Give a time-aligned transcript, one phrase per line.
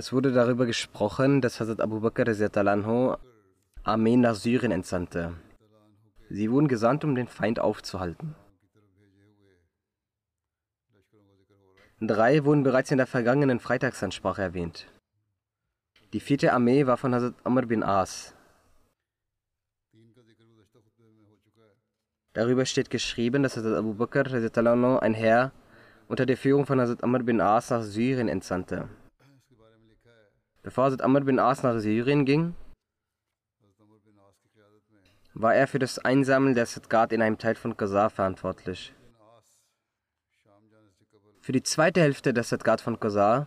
[0.00, 2.24] Es wurde darüber gesprochen, dass Hazrat Abu Bakr
[3.82, 5.34] Armeen nach Syrien entsandte.
[6.30, 8.34] Sie wurden gesandt, um den Feind aufzuhalten.
[12.00, 14.86] Drei wurden bereits in der vergangenen Freitagsansprache erwähnt.
[16.14, 18.34] Die vierte Armee war von Hazrat Amr bin As.
[22.32, 24.32] Darüber steht geschrieben, dass Hazrat Abu Bakr
[25.02, 25.52] ein Herr
[26.08, 28.88] unter der Führung von Hazrat Amr bin As nach Syrien entsandte.
[30.62, 32.54] Bevor Hazrat Amr bin As nach Syrien ging,
[35.32, 38.92] war er für das Einsammeln der Sadqat in einem Teil von Qasar verantwortlich.
[41.40, 43.46] Für die zweite Hälfte der Sadqat von Qasar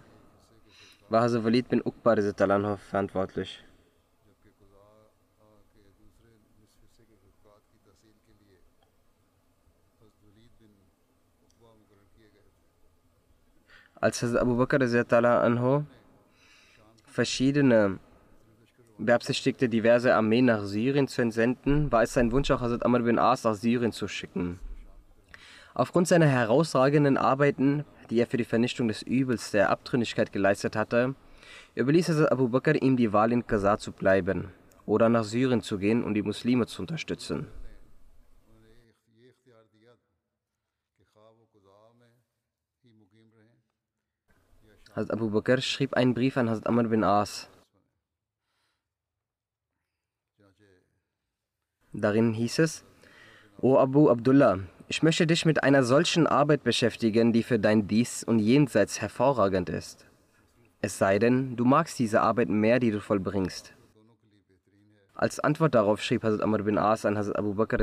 [1.09, 2.15] war Hazrat Walid bin Uqba
[2.77, 3.63] verantwortlich.
[13.93, 14.81] Als Hazrat Abu Bakr
[15.43, 15.85] anhu
[17.13, 17.99] verschiedene
[18.97, 23.19] beabsichtigte, diverse Armeen nach Syrien zu entsenden, war es sein Wunsch, auch Hazrat Amr bin
[23.19, 24.59] As nach Syrien zu schicken.
[25.75, 31.13] Aufgrund seiner herausragenden Arbeiten, die er für die Vernichtung des Übels der Abtrünnigkeit geleistet hatte,
[31.75, 34.49] überließ Hazrat Abu Bakr ihm die Wahl in Qasar zu bleiben
[34.87, 37.47] oder nach Syrien zu gehen, um die Muslime zu unterstützen.
[44.95, 47.49] Hazrat Abu Bakr schrieb einen Brief an Hazrat Amr bin As.
[51.93, 52.83] Darin hieß es,
[53.59, 58.23] O Abu Abdullah, ich möchte dich mit einer solchen Arbeit beschäftigen, die für dein Dies
[58.23, 60.05] und Jenseits hervorragend ist.
[60.81, 63.73] Es sei denn, du magst diese Arbeit mehr, die du vollbringst.
[65.15, 67.79] Als Antwort darauf schrieb Hazrat Amr bin As an Hazrat Abu Bakr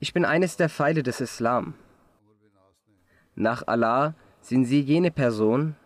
[0.00, 1.74] Ich bin eines der Pfeile des Islam.
[3.34, 5.76] Nach Allah sind Sie jene Person,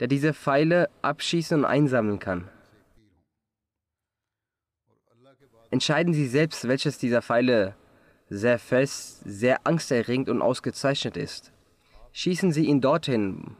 [0.00, 2.48] der diese Pfeile abschießen und einsammeln kann.
[5.70, 7.74] Entscheiden Sie selbst, welches dieser Pfeile
[8.28, 11.52] sehr fest, sehr angsterregend und ausgezeichnet ist.
[12.12, 13.56] Schießen Sie ihn dorthin,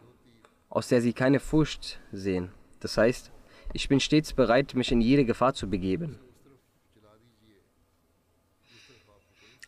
[0.68, 2.52] aus der Sie keine Furcht sehen.
[2.80, 3.32] Das heißt,
[3.72, 6.18] ich bin stets bereit, mich in jede Gefahr zu begeben.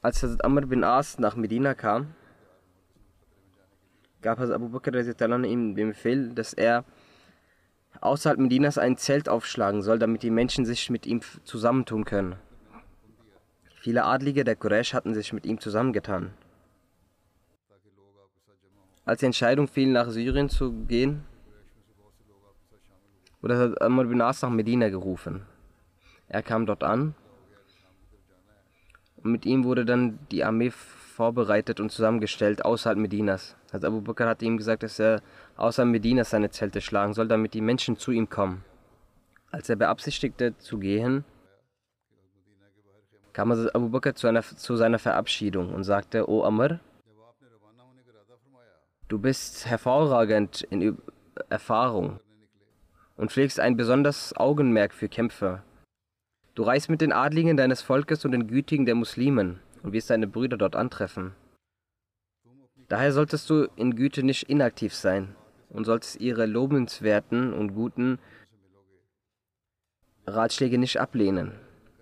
[0.02, 2.14] Als Hazrat Amr bin As nach Medina kam,
[4.26, 4.92] gab Hazrat Abu Bakr
[5.44, 6.84] ihm den Befehl, dass er
[8.00, 12.34] außerhalb Medinas ein Zelt aufschlagen soll, damit die Menschen sich mit ihm zusammentun können.
[13.76, 16.34] Viele Adlige der Quraysh hatten sich mit ihm zusammengetan.
[19.04, 21.22] Als die Entscheidung fiel, nach Syrien zu gehen,
[23.40, 25.46] wurde Amr bin As nach Medina gerufen.
[26.26, 27.14] Er kam dort an
[29.22, 30.72] und mit ihm wurde dann die Armee
[31.16, 33.56] vorbereitet und zusammengestellt außerhalb Medinas.
[33.72, 35.22] Also Abu Bakr hat ihm gesagt, dass er
[35.56, 38.64] außerhalb Medinas seine Zelte schlagen soll, damit die Menschen zu ihm kommen.
[39.50, 41.24] Als er beabsichtigte zu gehen,
[43.32, 46.80] kam also Abu Bakr zu, einer, zu seiner Verabschiedung und sagte, O Amr,
[49.08, 50.98] du bist hervorragend in
[51.48, 52.20] Erfahrung
[53.16, 55.62] und pflegst ein besonderes Augenmerk für Kämpfer.
[56.54, 60.26] Du reist mit den Adligen deines Volkes und den Gütigen der Muslimen und wirst deine
[60.26, 61.32] Brüder dort antreffen.
[62.88, 65.36] Daher solltest du in Güte nicht inaktiv sein
[65.68, 68.18] und solltest ihre lobenswerten und guten
[70.26, 71.52] Ratschläge nicht ablehnen.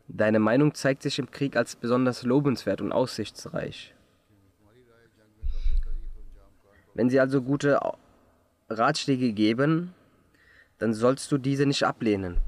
[0.09, 3.95] Deine Meinung zeigt sich im Krieg als besonders lobenswert und aussichtsreich.
[6.95, 7.79] Wenn sie also gute
[8.71, 9.93] Ratschläge geben,
[10.79, 12.39] dann sollst du diese nicht ablehnen.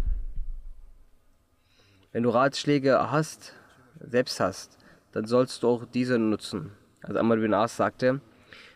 [2.13, 3.53] Wenn du Ratschläge hast,
[4.01, 4.79] selbst hast,
[5.17, 6.73] dann sollst du auch diese nutzen.
[7.03, 8.21] Also Amr bin As sagte,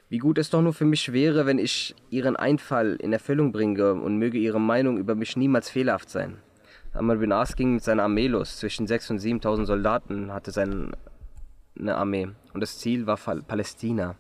[0.09, 3.93] wie gut es doch nur für mich wäre, wenn ich ihren Einfall in Erfüllung bringe
[3.93, 6.39] und möge ihre Meinung über mich niemals fehlerhaft sein.
[6.95, 8.57] Amr bin As ging mit seiner Armee los.
[8.57, 10.95] Zwischen 6.000 und 7.000 Soldaten hatte seine
[11.89, 12.31] Armee.
[12.55, 14.17] Und das Ziel war Palästina.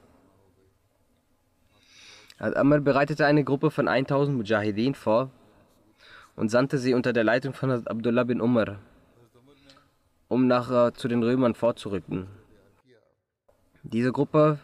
[2.36, 5.30] Also Amr bereitete eine Gruppe von 1000 Mujahideen vor
[6.36, 8.78] und sandte sie unter der Leitung von Abdullah bin Umar,
[10.30, 12.28] um nachher zu den Römern vorzurücken.
[13.82, 14.60] Diese Gruppe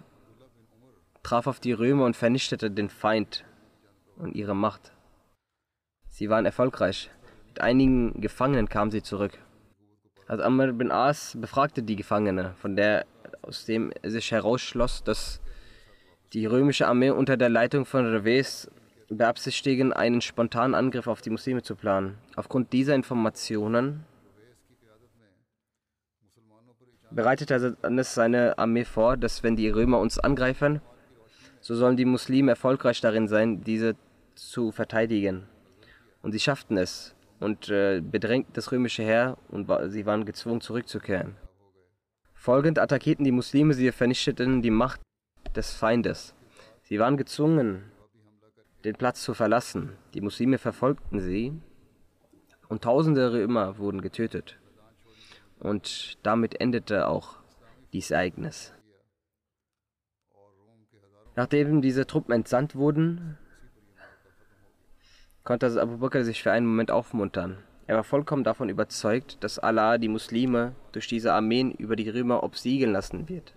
[1.25, 3.45] traf auf die Römer und vernichtete den Feind
[4.17, 4.93] und ihre Macht.
[6.09, 7.11] Sie waren erfolgreich.
[7.49, 9.39] Mit einigen Gefangenen kamen sie zurück.
[10.29, 13.05] Also Amr bin As befragte die Gefangene, von der
[13.43, 15.41] aus dem sich herausschloss, dass
[16.33, 18.71] die römische Armee unter der Leitung von Reves
[19.09, 22.19] beabsichtigen, einen spontanen Angriff auf die Muslime zu planen.
[22.37, 24.05] Aufgrund dieser Informationen
[27.17, 30.81] bereitete Anis seine Armee vor, dass wenn die Römer uns angreifen,
[31.61, 33.97] so sollen die Muslime erfolgreich darin sein, diese
[34.35, 35.49] zu verteidigen.
[36.23, 40.61] Und sie schafften es und äh, bedrängten das römische Heer und wa sie waren gezwungen
[40.61, 41.37] zurückzukehren.
[42.35, 45.01] Folgend attackierten die Muslime, sie vernichteten die Macht
[45.57, 46.35] des Feindes.
[46.83, 47.91] Sie waren gezwungen,
[48.85, 49.93] den Platz zu verlassen.
[50.15, 51.53] Die Muslime verfolgten sie
[52.69, 54.59] und tausende Römer wurden getötet.
[55.59, 57.37] Und damit endete auch
[57.93, 58.73] dieses Ereignis.
[61.35, 63.37] Nachdem diese Truppen entsandt wurden,
[65.45, 67.59] konnte Abu Bakr sich für einen Moment aufmuntern.
[67.87, 72.43] Er war vollkommen davon überzeugt, dass Allah die Muslime durch diese Armeen über die Römer
[72.43, 73.55] obsiegeln lassen wird.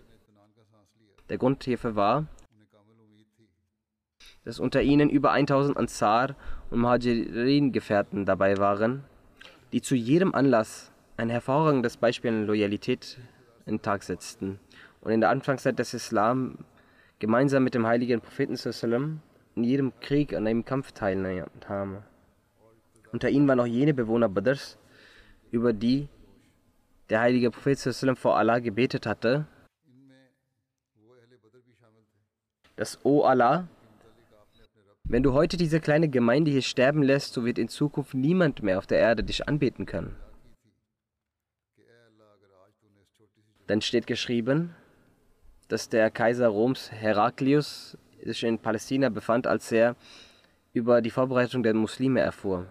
[1.30, 2.28] Der Grund hierfür war,
[4.44, 6.36] dass unter ihnen über 1000 Ansar
[6.70, 9.04] und Muhajirin-Gefährten dabei waren,
[9.72, 13.18] die zu jedem Anlass ein hervorragendes Beispiel an Loyalität
[13.66, 14.60] in den Tag setzten
[15.02, 16.60] und in der Anfangszeit des Islam
[17.20, 18.56] gemeinsam mit dem heiligen Propheten
[19.56, 22.04] in jedem Krieg an einem Kampf teilnahmen.
[23.12, 24.78] Unter ihnen waren auch jene Bewohner Badrs,
[25.52, 26.08] über die
[27.10, 27.80] der heilige Prophet
[28.18, 29.46] vor Allah gebetet hatte
[32.78, 33.68] dass, O Allah,
[35.04, 38.78] wenn du heute diese kleine Gemeinde hier sterben lässt, so wird in Zukunft niemand mehr
[38.78, 40.16] auf der Erde dich anbeten können.
[43.70, 44.74] Dann steht geschrieben,
[45.68, 49.96] dass der Kaiser Roms Heraklius sich in Palästina befand, als er
[50.74, 52.66] über die Vorbereitung der Muslime erfuhr.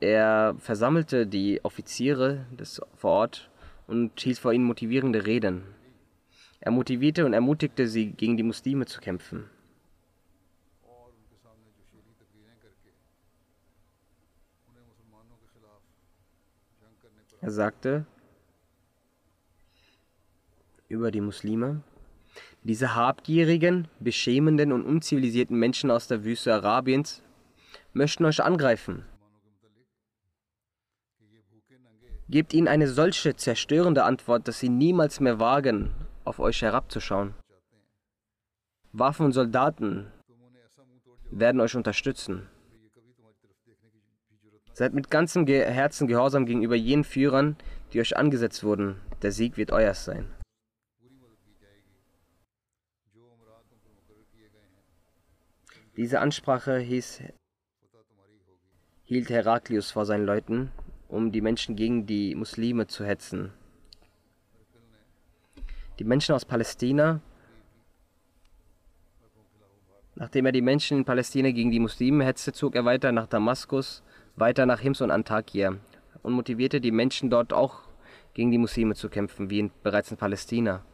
[0.00, 3.50] Er versammelte die Offiziere des, vor Ort
[3.86, 5.64] und hielt vor ihnen motivierende Reden.
[6.60, 9.50] Er motivierte und ermutigte sie, gegen die Muslime zu kämpfen.
[17.42, 18.06] Er sagte
[20.92, 21.82] über die Muslime,
[22.62, 27.22] diese habgierigen, beschämenden und unzivilisierten Menschen aus der Wüste Arabiens
[27.92, 29.04] möchten euch angreifen.
[32.28, 35.90] Gebt ihnen eine solche zerstörende Antwort, dass sie niemals mehr wagen,
[36.24, 37.34] auf euch herabzuschauen.
[38.92, 40.06] Waffen und Soldaten
[41.30, 42.48] werden euch unterstützen.
[44.74, 47.56] Seid mit ganzem Herzen gehorsam gegenüber jenen Führern,
[47.92, 49.00] die euch angesetzt wurden.
[49.20, 50.41] Der Sieg wird euers sein.
[55.96, 57.22] Diese Ansprache hieß,
[59.04, 60.72] hielt Heraklius vor seinen Leuten,
[61.08, 63.52] um die Menschen gegen die Muslime zu hetzen.
[65.98, 67.20] Die Menschen aus Palästina,
[70.14, 74.02] nachdem er die Menschen in Palästina gegen die Muslime hetzte, zog er weiter nach Damaskus,
[74.36, 75.76] weiter nach Hims und Antakya
[76.22, 77.82] und motivierte die Menschen dort auch
[78.32, 80.86] gegen die Muslime zu kämpfen, wie in, bereits in Palästina.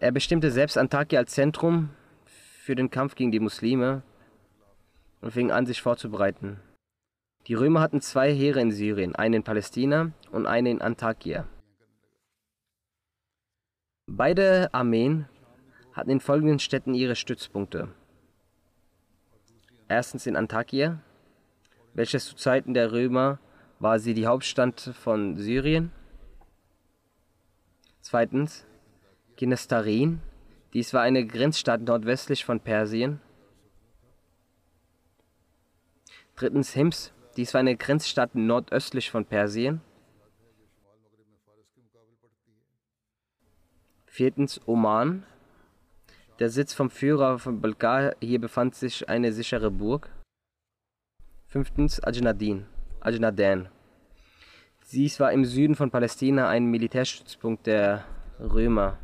[0.00, 1.90] Er bestimmte selbst Antakya als Zentrum
[2.24, 4.02] für den Kampf gegen die Muslime
[5.20, 6.58] und fing an, sich vorzubereiten.
[7.46, 11.46] Die Römer hatten zwei Heere in Syrien, einen in Palästina und einen in Antakya.
[14.06, 15.28] Beide Armeen
[15.92, 17.88] hatten in folgenden Städten ihre Stützpunkte.
[19.86, 21.02] Erstens in Antakya,
[21.92, 23.38] welches zu Zeiten der Römer
[23.80, 25.92] war sie die Hauptstadt von Syrien.
[28.00, 28.64] Zweitens
[29.40, 30.20] Ginestarin,
[30.74, 33.22] dies war eine Grenzstadt nordwestlich von Persien.
[36.36, 37.14] Drittens Hims.
[37.38, 39.80] Dies war eine Grenzstadt nordöstlich von Persien.
[44.04, 45.24] Viertens Oman.
[46.38, 48.16] Der Sitz vom Führer von Balkar.
[48.20, 50.10] Hier befand sich eine sichere Burg.
[51.46, 52.66] Fünftens Ajnadin.
[53.00, 53.70] Ajnadan.
[54.92, 58.04] Dies war im Süden von Palästina ein Militärstützpunkt der
[58.38, 58.98] Römer.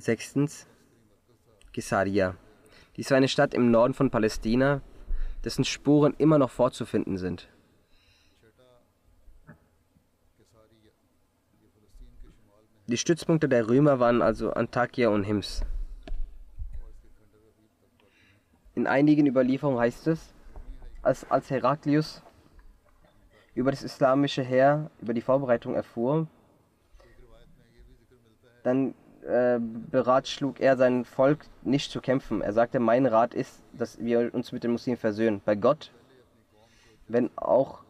[0.00, 0.66] Sechstens
[1.72, 2.36] Caesarea.
[2.96, 4.80] Dies war eine Stadt im Norden von Palästina,
[5.44, 7.48] dessen Spuren immer noch vorzufinden sind.
[12.86, 15.62] Die Stützpunkte der Römer waren also Antakya und Hims.
[18.74, 20.34] In einigen Überlieferungen heißt es,
[21.02, 22.22] als, als Heraklius
[23.54, 26.26] über das islamische Heer, über die Vorbereitung erfuhr,
[28.64, 28.94] dann
[29.26, 32.42] äh, beratschlug er sein Volk nicht zu kämpfen.
[32.42, 35.40] Er sagte, mein Rat ist, dass wir uns mit den Muslimen versöhnen.
[35.44, 35.92] Bei Gott,
[37.08, 37.82] wenn auch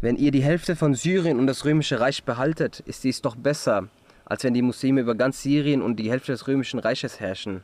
[0.00, 3.88] wenn ihr die Hälfte von Syrien und das römische Reich behaltet, ist dies doch besser,
[4.26, 7.62] als wenn die Muslime über ganz Syrien und die Hälfte des römischen Reiches herrschen.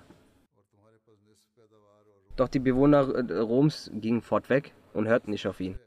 [2.36, 3.02] Doch die Bewohner
[3.42, 5.78] Roms gingen fortweg und hörten nicht auf ihn.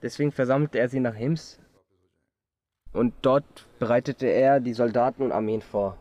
[0.00, 1.58] Deswegen versammelte er sie nach Hims
[2.94, 5.98] und dort bereitete er die Soldaten und Armeen vor.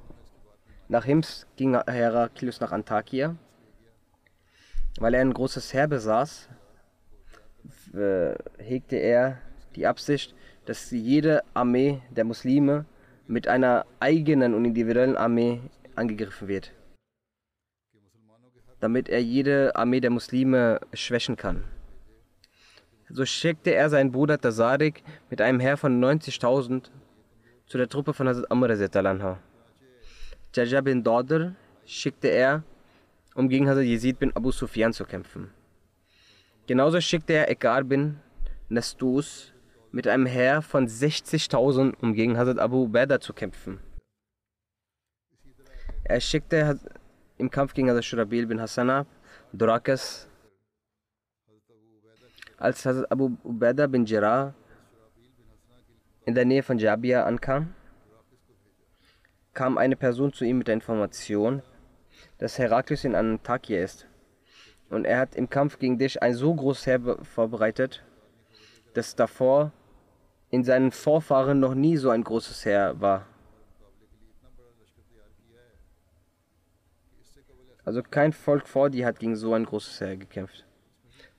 [0.87, 3.35] Nach Hims ging Heraklius nach Antakya.
[4.99, 6.49] Weil er ein großes Heer besaß,
[8.59, 9.39] hegte er
[9.75, 10.35] die Absicht,
[10.65, 12.85] dass jede Armee der Muslime
[13.27, 15.61] mit einer eigenen und individuellen Armee
[15.95, 16.73] angegriffen wird,
[18.79, 21.63] damit er jede Armee der Muslime schwächen kann.
[23.15, 26.89] So schickte er seinen Bruder Tazarik mit einem Heer von 90.000
[27.67, 29.37] zu der Truppe von Hazrat Amr anha.
[30.55, 31.53] Jaja bin Dodr
[31.85, 32.63] schickte er,
[33.35, 35.51] um gegen Hazrat Yazid bin Abu Sufyan zu kämpfen.
[36.65, 38.17] Genauso schickte er Ekar bin
[38.67, 39.53] Nastus
[39.91, 43.77] mit einem Heer von 60.000, um gegen Hazrat Abu Ubaidah zu kämpfen.
[46.03, 46.79] Er schickte
[47.37, 49.05] im Kampf gegen Hazrat Shurabil bin Hassanab,
[49.51, 50.27] Durakas,
[52.63, 54.53] als Hazrat Abu Ubaidah bin Jarrah
[56.25, 57.75] in der Nähe von Jabia ankam,
[59.53, 61.61] kam eine Person zu ihm mit der Information,
[62.37, 64.07] dass Heraklius in Antakya ist.
[64.89, 68.01] Und er hat im Kampf gegen dich ein so großes Heer vorbereitet,
[68.93, 69.73] dass davor
[70.49, 73.27] in seinen Vorfahren noch nie so ein großes Heer war.
[77.83, 80.65] Also kein Volk vor dir hat gegen so ein großes Heer gekämpft.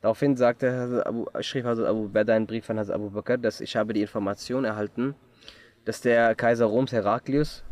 [0.05, 3.75] Daraufhin sagte Abu, schrieb Hazrat Abu Bakr einen Brief an Hazrat Abu Bakr, dass ich
[3.75, 5.15] habe die Information erhalten,
[5.87, 7.65] dass der Kaiser Roms Heraklius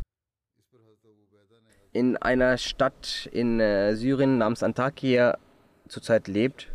[1.91, 5.37] in einer Stadt in äh, Syrien namens Antakya
[5.87, 6.71] zurzeit lebt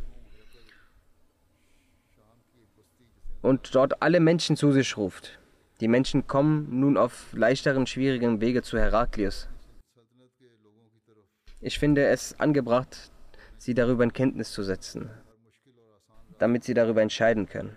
[3.43, 5.41] und dort alle Menschen zu sich ruft.
[5.81, 9.49] Die Menschen kommen nun auf leichteren, schwierigen Wege zu Heraklius.
[11.61, 13.11] Ich finde es angebracht,
[13.57, 15.11] sie darüber in Kenntnis zu setzen,
[16.39, 17.77] damit sie darüber entscheiden können.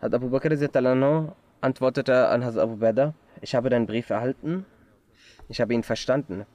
[0.00, 0.50] Hat Abu Bakr
[1.60, 4.64] antwortete an Hazrat Abu Beda, ich habe deinen Brief erhalten,
[5.48, 6.46] ich habe ihn verstanden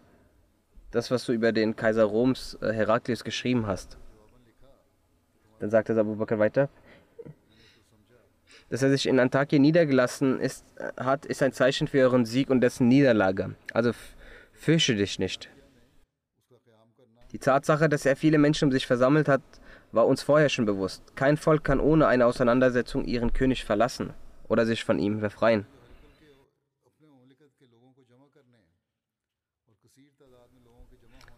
[0.95, 3.97] das, was du über den Kaiser Roms äh, Heraklius geschrieben hast.
[5.59, 6.69] Dann sagte Abu Bakr weiter,
[8.69, 10.65] dass er sich in Antakya niedergelassen ist,
[10.97, 13.55] hat, ist ein Zeichen für euren Sieg und dessen Niederlage.
[13.73, 13.91] Also
[14.53, 15.49] fürchte dich nicht.
[17.35, 19.41] Die Tatsache, dass er viele Menschen um sich versammelt hat,
[19.91, 21.17] war uns vorher schon bewusst.
[21.17, 24.13] Kein Volk kann ohne eine Auseinandersetzung ihren König verlassen
[24.47, 25.65] oder sich von ihm befreien.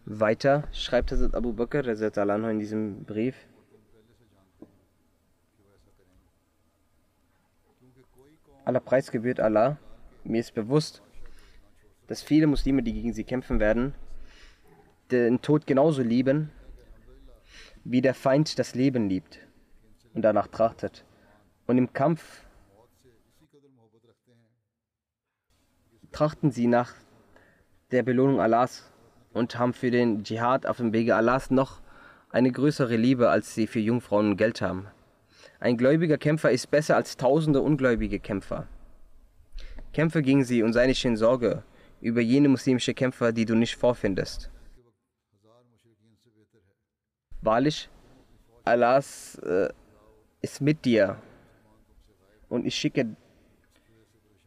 [0.04, 3.34] Weiter schreibt Hazrat Abu Bakr in diesem Brief.
[8.64, 9.78] Aller Preis gebührt Allah.
[10.22, 11.02] Mir ist bewusst,
[12.06, 13.94] dass viele Muslime, die gegen sie kämpfen werden,
[15.10, 16.50] den Tod genauso lieben,
[17.84, 19.40] wie der Feind das Leben liebt
[20.14, 21.04] und danach trachtet.
[21.66, 22.44] Und im Kampf
[26.12, 26.94] trachten sie nach
[27.90, 28.90] der Belohnung Allahs
[29.32, 31.80] und haben für den Dschihad auf dem Wege Allahs noch
[32.30, 34.86] eine größere Liebe, als sie für Jungfrauen und Geld haben.
[35.60, 38.68] Ein gläubiger Kämpfer ist besser als tausende ungläubige Kämpfer.
[39.92, 41.62] Kämpfe gegen sie und sei nicht in Sorge
[42.00, 44.50] über jene muslimische Kämpfer, die du nicht vorfindest.
[47.40, 47.88] Wahrlich,
[48.64, 49.68] Allahs äh,
[50.40, 51.20] ist mit dir
[52.48, 53.16] und ich schicke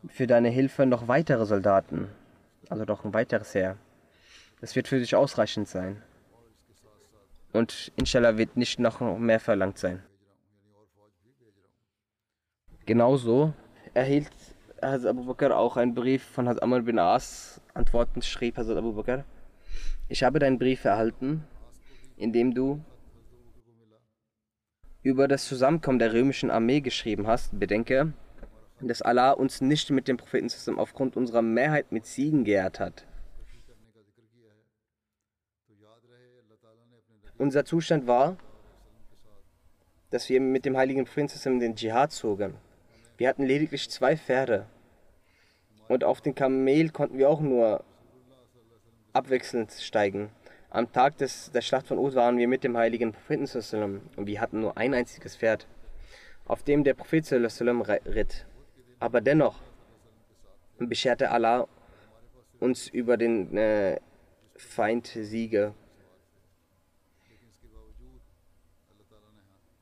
[0.07, 2.10] für deine Hilfe noch weitere Soldaten,
[2.69, 3.77] also noch ein weiteres Heer.
[4.60, 6.01] Das wird für dich ausreichend sein.
[7.53, 10.03] Und inshallah wird nicht noch mehr verlangt sein.
[12.86, 13.53] Genauso
[13.93, 14.31] erhielt
[14.81, 17.62] Hazrat Abu Bakr auch einen Brief von Hazrat Amr bin As.
[17.74, 19.24] Antwortend schrieb Hazrat Abu Bakr,
[20.10, 21.45] ich habe deinen Brief erhalten,
[22.21, 22.79] in dem du
[25.01, 27.59] über das Zusammenkommen der römischen Armee geschrieben hast.
[27.59, 28.13] Bedenke,
[28.79, 33.07] dass Allah uns nicht mit dem Prophetensystem aufgrund unserer Mehrheit mit Siegen geehrt hat.
[37.39, 38.37] Unser Zustand war,
[40.11, 42.53] dass wir mit dem heiligen Propheten den Dschihad zogen.
[43.17, 44.67] Wir hatten lediglich zwei Pferde.
[45.87, 47.83] Und auf den Kamel konnten wir auch nur
[49.11, 50.29] abwechselnd steigen.
[50.73, 53.45] Am Tag des, der Schlacht von Uhud waren wir mit dem heiligen Propheten
[54.15, 55.67] und wir hatten nur ein einziges Pferd,
[56.45, 58.45] auf dem der Prophet ritt.
[58.97, 59.59] Aber dennoch
[60.79, 61.67] bescherte Allah
[62.61, 63.99] uns über den äh,
[64.55, 65.73] Feind Siege.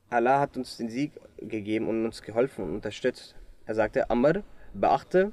[0.08, 3.36] Allah hat uns den Sieg gegeben und uns geholfen und unterstützt.
[3.64, 4.42] Er sagte, Amr,
[4.74, 5.32] beachte,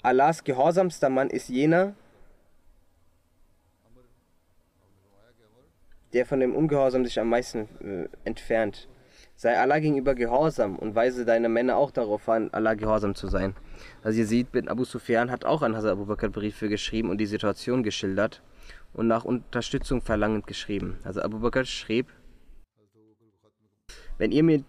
[0.00, 1.94] Allahs gehorsamster Mann ist jener,
[6.12, 8.88] der von dem Ungehorsam sich am meisten äh, entfernt.
[9.36, 13.54] Sei Allah gegenüber gehorsam und weise deine Männer auch darauf an, Allah gehorsam zu sein.
[14.02, 17.18] Also ihr seht, bin Abu Sufyan hat auch an Hazrat Abu Bakr Briefe geschrieben und
[17.18, 18.42] die Situation geschildert
[18.94, 20.98] und nach Unterstützung verlangend geschrieben.
[21.04, 22.08] Also Abu Bakr schrieb,
[24.18, 24.64] wenn ihr mit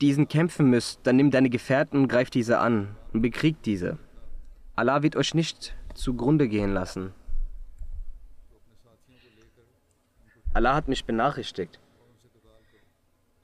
[0.00, 3.98] diesen kämpfen müsst, dann nimm deine Gefährten und greift diese an und bekriegt diese.
[4.74, 7.12] Allah wird euch nicht zugrunde gehen lassen.
[10.58, 11.78] Allah hat mich benachrichtigt,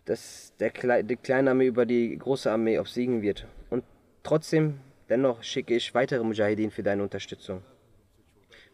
[0.05, 3.47] dass der Kle die kleine Armee über die große Armee obsiegen wird.
[3.71, 3.85] Und
[4.25, 7.63] trotzdem, dennoch schicke ich weitere Mujahideen für deine Unterstützung,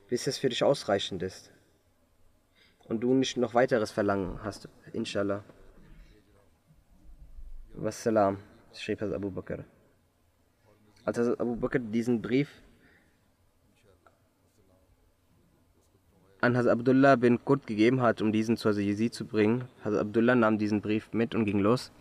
[0.09, 1.53] bis es für dich ausreichend ist.
[2.89, 5.45] Und du nicht noch weiteres Verlangen hast, inshallah.
[7.75, 8.39] Wassalam,
[8.73, 9.67] schrieb Abu Bakr.
[11.05, 12.49] Als Abu Bakr diesen Brief
[16.41, 19.65] an Hazrat Abdullah bin Qut gegeben hat, um diesen zu Hazrat Yazid zu bringen.
[19.85, 21.93] Hazrat Abdullah nahm diesen Brief mit und ging los,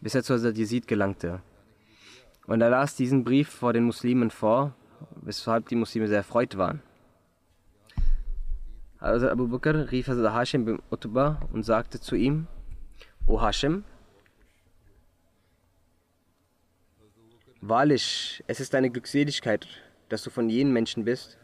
[0.00, 1.40] bis er zu Hazrat Yazid gelangte.
[2.46, 4.74] Und er las diesen Brief vor den Muslimen vor,
[5.20, 6.82] weshalb die Muslime sehr erfreut waren.
[9.00, 12.46] Hazrat Abu Bakr rief Hazrat Hashim bin Utbah und sagte zu ihm,
[13.26, 13.84] O Hashim,
[17.60, 19.66] wahrlich, es ist eine Glückseligkeit,
[20.08, 21.38] dass du von jenen Menschen bist,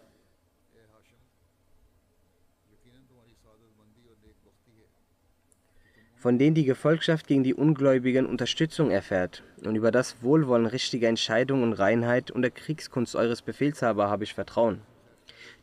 [6.18, 11.62] von denen die Gefolgschaft gegen die Ungläubigen Unterstützung erfährt, und über das Wohlwollen richtiger Entscheidung
[11.62, 14.81] und Reinheit und der Kriegskunst eures Befehlshaber habe ich Vertrauen.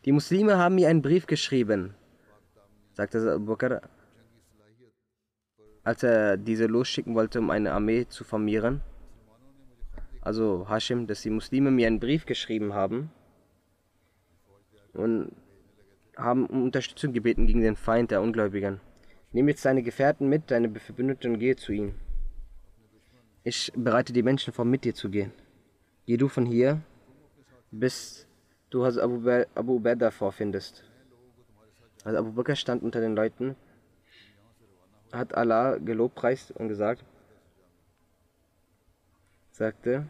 [0.06, 1.94] Die Muslime haben mir einen Brief geschrieben,
[2.94, 3.56] sagte Abu
[5.84, 8.82] als er diese losschicken wollte, um eine Armee zu formieren.
[10.22, 13.12] Also Hashim, dass die Muslime mir einen Brief geschrieben haben
[14.94, 15.32] und
[16.18, 18.80] haben um Unterstützung gebeten gegen den Feind der Ungläubigen.
[19.36, 22.00] Nimm jetzt deine Gefährten mit, deine Verbündeten und gehe zu ihnen.
[23.44, 25.34] Ich bereite die Menschen vor, mit dir zu gehen.
[26.06, 26.82] Geh du von hier,
[27.70, 28.28] bis
[28.70, 30.86] du Abu, Abu Ubaidah vorfindest.
[32.06, 33.58] Also Abu Bakr stand unter den Leuten,
[35.12, 37.04] hat Allah gelobpreist und gesagt,
[39.52, 40.08] sagte,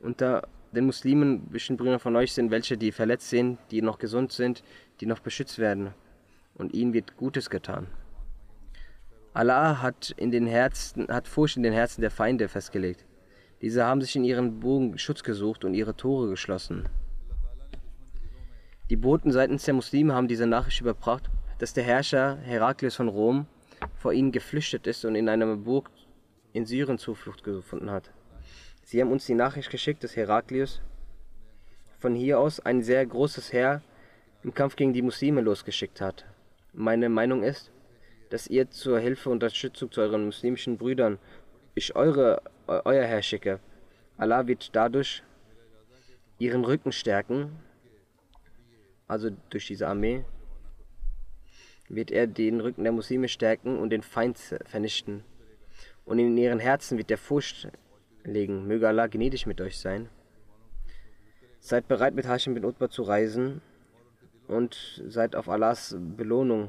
[0.00, 4.32] unter den Muslimen zwischen Brüder von euch sind welche, die verletzt sind, die noch gesund
[4.32, 4.64] sind,
[5.00, 5.94] die noch beschützt werden.
[6.60, 7.86] Und ihnen wird Gutes getan.
[9.32, 13.06] Allah hat, in den Herzen, hat Furcht in den Herzen der Feinde festgelegt.
[13.62, 16.86] Diese haben sich in ihren Bogen Schutz gesucht und ihre Tore geschlossen.
[18.90, 23.46] Die Boten seitens der Muslime haben diese Nachricht überbracht, dass der Herrscher Heraklius von Rom
[23.96, 25.90] vor ihnen geflüchtet ist und in einer Burg
[26.52, 28.10] in Syrien Zuflucht gefunden hat.
[28.84, 30.82] Sie haben uns die Nachricht geschickt, dass Heraklius
[32.00, 33.80] von hier aus ein sehr großes Heer
[34.42, 36.26] im Kampf gegen die Muslime losgeschickt hat.
[36.72, 37.72] Meine Meinung ist,
[38.30, 41.18] dass ihr zur Hilfe und Unterstützung zu euren muslimischen Brüdern
[41.74, 43.58] ich eure, euer Herr schicke.
[44.16, 45.22] Allah wird dadurch
[46.38, 47.56] ihren Rücken stärken,
[49.08, 50.24] also durch diese Armee,
[51.88, 55.24] wird er den Rücken der Muslime stärken und den Feind vernichten.
[56.04, 57.68] Und in ihren Herzen wird der Furcht
[58.22, 58.66] legen.
[58.66, 60.08] Möge Allah gnädig mit euch sein.
[61.58, 63.60] Seid bereit, mit Hashim bin Utbah zu reisen
[64.50, 66.68] und seid auf Allahs Belohnung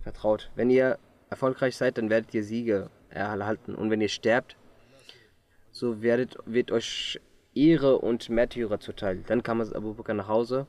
[0.00, 0.50] vertraut.
[0.54, 0.98] Wenn ihr
[1.30, 3.74] erfolgreich seid, dann werdet ihr Siege erhalten.
[3.74, 4.56] Und wenn ihr sterbt,
[5.70, 7.20] so werdet, wird euch
[7.54, 9.22] Ehre und Märtyrer zuteil.
[9.26, 10.66] Dann kam Abu Bakr nach Hause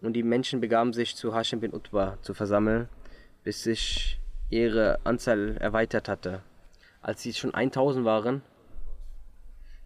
[0.00, 2.88] und die Menschen begaben sich zu Hashim bin Utbah zu versammeln,
[3.44, 6.42] bis sich ihre Anzahl erweitert hatte.
[7.02, 8.42] Als sie schon 1000 waren,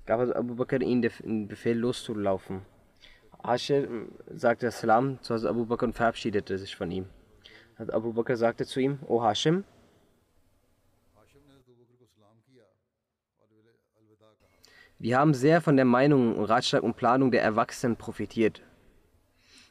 [0.07, 2.63] gab Abu Bakr ihnen den Befehl loszulaufen.
[3.45, 7.07] Hashim sagte Salam zu Abu Bakr und verabschiedete sich von ihm.
[7.77, 9.65] Abu Bakr sagte zu ihm, O Hashim,
[14.99, 18.63] wir haben sehr von der Meinung, Ratschlag und Planung der Erwachsenen profitiert.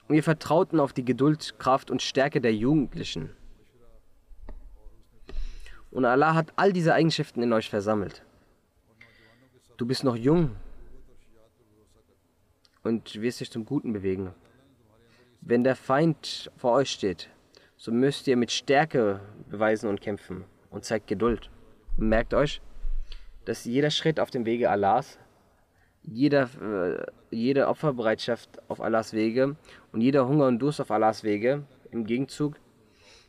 [0.08, 3.32] Und wir vertrauten auf die Geduld, Kraft und Stärke der Jugendlichen.
[5.90, 8.24] Und Allah hat all diese Eigenschaften in euch versammelt.
[9.78, 10.56] Du bist noch jung
[12.84, 14.34] und wirst dich zum Guten bewegen.
[15.42, 17.30] Wenn der Feind vor euch steht,
[17.78, 19.20] so müsst ihr mit Stärke
[19.50, 21.50] beweisen und kämpfen und zeigt Geduld.
[21.98, 22.62] Und merkt euch,
[23.46, 25.20] dass jeder Schritt auf dem Wege Allahs,
[26.02, 29.56] jeder, äh, jede Opferbereitschaft auf Allahs Wege
[29.92, 32.56] und jeder Hunger und Durst auf Allahs Wege, im Gegenzug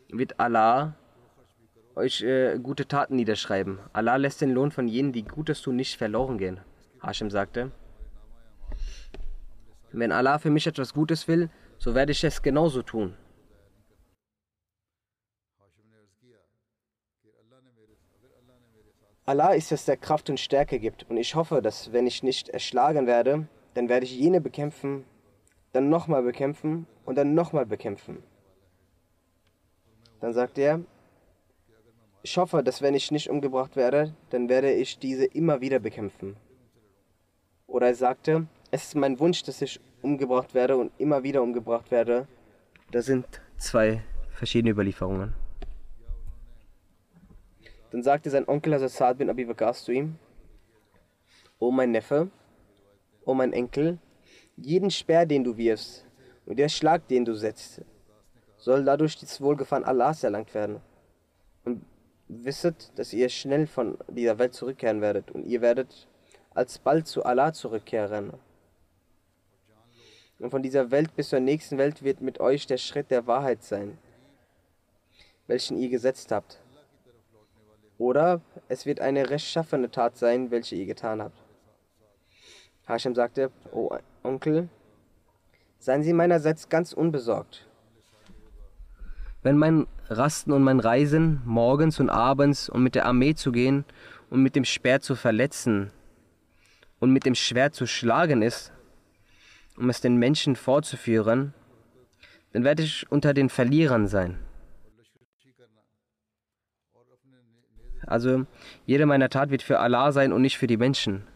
[0.08, 0.96] wird Allah
[1.96, 3.78] euch äh, gute Taten niederschreiben.
[3.92, 6.60] Allah lässt den Lohn von jenen, die Gutes tun, nicht verloren gehen.
[7.00, 7.70] Hashem sagte,
[9.98, 13.16] wenn Allah für mich etwas Gutes will, so werde ich es genauso tun.
[19.26, 21.08] Allah ist es, der Kraft und Stärke gibt.
[21.08, 25.04] Und ich hoffe, dass wenn ich nicht erschlagen werde, dann werde ich jene bekämpfen,
[25.72, 28.22] dann nochmal bekämpfen und dann nochmal bekämpfen.
[30.20, 30.80] Dann sagt er,
[32.22, 36.36] ich hoffe, dass wenn ich nicht umgebracht werde, dann werde ich diese immer wieder bekämpfen.
[37.66, 41.90] Oder er sagte, es ist mein Wunsch, dass ich umgebracht werde und immer wieder umgebracht
[41.90, 42.26] werde.
[42.90, 45.34] Das sind zwei verschiedene Überlieferungen.
[47.90, 50.16] Dann sagte sein Onkel Hazrat bin Abi Waqas zu ihm,
[51.58, 52.28] O mein Neffe,
[53.24, 53.98] O mein Enkel,
[54.56, 56.04] jeden Speer, den du wirfst
[56.46, 57.82] und der Schlag, den du setzt,
[58.56, 60.80] soll dadurch das Wohlgefallen Allahs erlangt werden.
[61.64, 61.84] Und
[62.28, 66.08] wisset, dass ihr schnell von dieser Welt zurückkehren werdet und ihr werdet
[66.54, 68.32] alsbald zu Allah zurückkehren.
[70.44, 73.62] Und von dieser Welt bis zur nächsten Welt wird mit euch der Schritt der Wahrheit
[73.62, 73.96] sein,
[75.46, 76.60] welchen ihr gesetzt habt.
[77.96, 81.38] Oder es wird eine rechtschaffene Tat sein, welche ihr getan habt.
[82.86, 84.68] Hashem sagte, O Onkel,
[85.78, 87.66] seien Sie meinerseits ganz unbesorgt.
[89.42, 93.86] Wenn mein Rasten und mein Reisen, morgens und abends und mit der Armee zu gehen
[94.28, 95.90] und mit dem Speer zu verletzen
[97.00, 98.73] und mit dem Schwert zu schlagen ist,
[99.76, 101.54] um es den Menschen vorzuführen,
[102.52, 104.38] dann werde ich unter den Verlierern sein.
[108.06, 108.46] Also
[108.86, 111.26] jede meiner Tat wird für Allah sein und nicht für die Menschen.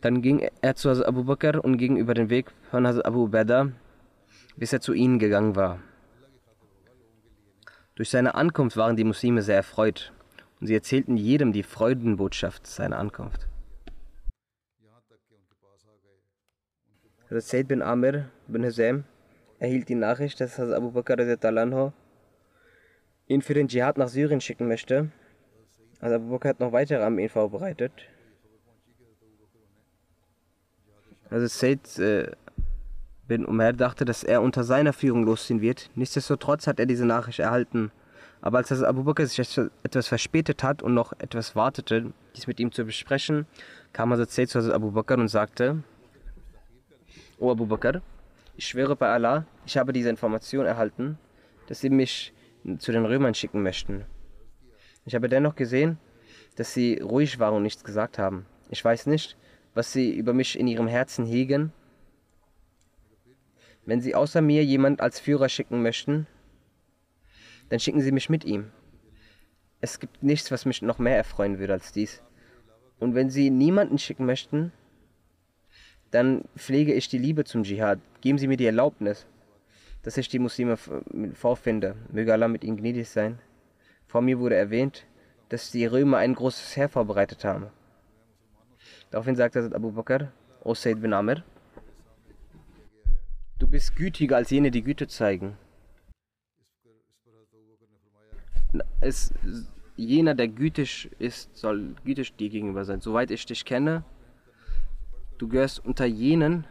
[0.00, 3.72] Dann ging er zu Abu Bakr und ging über den Weg von Abu Ubaidah,
[4.56, 5.80] bis er zu ihnen gegangen war.
[7.96, 10.12] Durch seine Ankunft waren die Muslime sehr erfreut
[10.60, 13.49] und sie erzählten jedem die Freudenbotschaft seiner Ankunft.
[17.38, 19.04] Said bin Amir bin Hussein
[19.60, 21.16] erhielt die Nachricht, dass Abu Bakr
[23.28, 25.12] ihn für den Dschihad nach Syrien schicken möchte.
[26.00, 27.92] Also Abu Bakr hat noch weitere Armeen vorbereitet.
[31.28, 32.32] Also Said äh,
[33.28, 35.88] bin Umar dachte, dass er unter seiner Führung losziehen wird.
[35.94, 37.92] Nichtsdestotrotz hat er diese Nachricht erhalten.
[38.40, 39.38] Aber als Abu Bakr sich
[39.84, 43.46] etwas verspätet hat und noch etwas wartete, dies mit ihm zu besprechen,
[43.92, 45.84] kam Hazrat Said zu Abu Bakr und sagte,
[47.40, 48.00] O Abu Bakr,
[48.56, 51.18] ich schwöre bei Allah, ich habe diese Information erhalten,
[51.66, 52.32] dass sie mich
[52.78, 54.04] zu den Römern schicken möchten.
[55.04, 55.98] Ich habe dennoch gesehen,
[56.54, 58.46] dass sie ruhig waren und nichts gesagt haben.
[58.68, 59.36] Ich weiß nicht,
[59.74, 61.72] was sie über mich in ihrem Herzen hegen
[63.90, 66.26] wenn Sie außer mir jemand als Führer schicken möchten,
[67.70, 68.70] dann schicken Sie mich mit ihm.
[69.80, 72.22] Es gibt nichts, was mich noch mehr erfreuen würde als dies.
[72.98, 74.72] Und wenn Sie niemanden schicken möchten,
[76.10, 78.00] dann pflege ich die Liebe zum Dschihad.
[78.20, 79.26] Geben Sie mir die Erlaubnis,
[80.02, 80.76] dass ich die Muslime
[81.34, 81.96] vorfinde.
[82.12, 83.38] Möge Allah mit ihnen gnädig sein.
[84.06, 85.06] Vor mir wurde erwähnt,
[85.48, 87.68] dass die Römer ein großes Heer vorbereitet haben.
[89.10, 91.44] Daraufhin sagte Abu Bakr, O Said bin Amr,
[93.58, 95.56] Du bist gütiger als jene, die Güte zeigen.
[99.00, 99.34] Es,
[99.96, 103.00] jener, der gütig ist, soll gütig dir gegenüber sein.
[103.00, 104.02] Soweit ich dich kenne,
[105.40, 106.66] du gehörst unter jenen,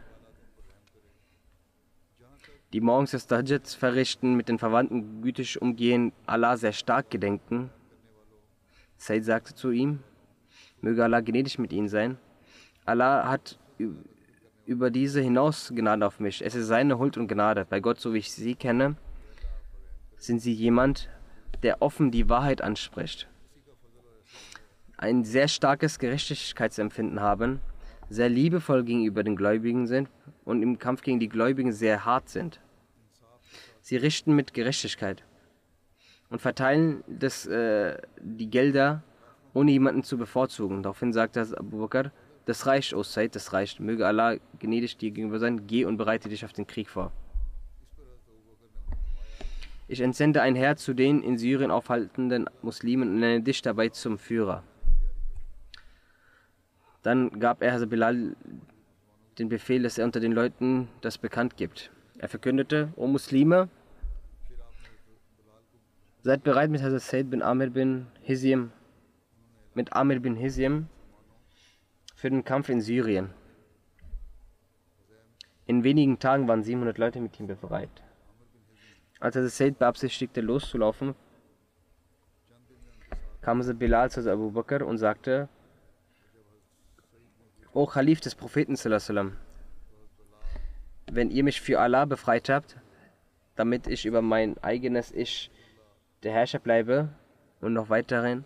[2.72, 7.70] die morgens das Tajid verrichten, mit den Verwandten gütig umgehen, Allah sehr stark gedenken.
[8.96, 10.00] Said sagte zu ihm,
[10.80, 12.16] Möge Allah gnädig mit ihnen sein.
[12.86, 13.58] Allah hat
[14.64, 16.44] über diese hinaus Gnade auf mich.
[16.44, 17.66] Es ist seine Huld und Gnade.
[17.68, 18.96] Bei Gott, so wie ich sie kenne,
[20.16, 21.10] sind sie jemand,
[21.62, 23.28] der offen die Wahrheit anspricht.
[24.96, 27.60] Ein sehr starkes Gerechtigkeitsempfinden haben,
[28.10, 30.10] sehr liebevoll gegenüber den Gläubigen sind
[30.44, 32.60] und im Kampf gegen die Gläubigen sehr hart sind.
[33.80, 35.24] Sie richten mit Gerechtigkeit
[36.28, 39.02] und verteilen das, äh, die Gelder,
[39.54, 40.82] ohne jemanden zu bevorzugen.
[40.82, 42.12] Daraufhin sagt Abu Bakr,
[42.46, 43.80] das reicht, O Said, das reicht.
[43.80, 47.12] Möge Allah gnädig dir gegenüber sein, geh und bereite dich auf den Krieg vor.
[49.86, 54.18] Ich entsende ein Herr zu den in Syrien aufhaltenden Muslimen und nenne dich dabei zum
[54.18, 54.62] Führer.
[57.02, 58.36] Dann gab er Bilal
[59.38, 61.90] den Befehl, dass er unter den Leuten das bekannt gibt.
[62.18, 63.68] Er verkündete, O Muslime,
[66.22, 68.72] seid bereit mit Hazrat Said bin Amir bin Hizim,
[69.74, 70.88] mit Amir bin Hizim
[72.14, 73.30] für den Kampf in Syrien.
[75.66, 78.02] In wenigen Tagen waren 700 Leute mit ihm bereit.
[79.20, 81.14] Als er Said beabsichtigte, loszulaufen,
[83.40, 85.48] kam Hazrat Bilal zu Abu Bakr und sagte,
[87.72, 88.74] O Khalif des Propheten,
[91.12, 92.76] wenn ihr mich für Allah befreit habt,
[93.54, 95.50] damit ich über mein eigenes Ich
[96.22, 97.10] der Herrscher bleibe
[97.60, 98.44] und noch weiterhin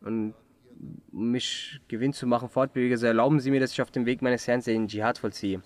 [0.00, 0.34] und
[1.12, 4.46] mich Gewinn zu machen fortbewege, so erlauben Sie mir, dass ich auf dem Weg meines
[4.46, 5.62] Herrn den Dschihad vollziehe.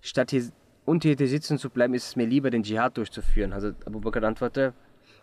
[0.00, 0.44] Statt hier
[0.84, 3.52] untätig sitzen zu bleiben, ist es mir lieber, den Dschihad durchzuführen.
[3.52, 4.74] Also Abu Bakr antwortete,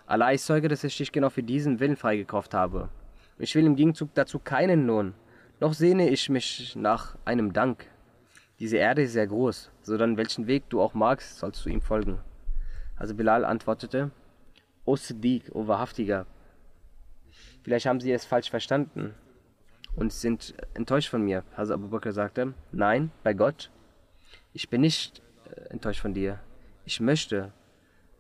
[0.06, 2.90] Allah ist Zeuge, dass ich dich genau für diesen Willen freigekauft habe.
[3.38, 5.14] Ich will im Gegenzug dazu keinen Lohn.
[5.64, 7.86] Noch sehne ich mich nach einem Dank.
[8.60, 11.80] Diese Erde ist sehr groß, so dann welchen Weg du auch magst, sollst du ihm
[11.80, 12.20] folgen.
[12.98, 14.12] Also Bilal antwortete,
[14.84, 16.26] O Siddiq, O Wahrhaftiger,
[17.64, 19.14] vielleicht haben sie es falsch verstanden
[19.96, 21.46] und sind enttäuscht von mir.
[21.56, 23.72] Also Abu Bakr sagte, nein, bei Gott,
[24.52, 25.22] ich bin nicht
[25.70, 26.42] enttäuscht von dir.
[26.84, 27.54] Ich möchte,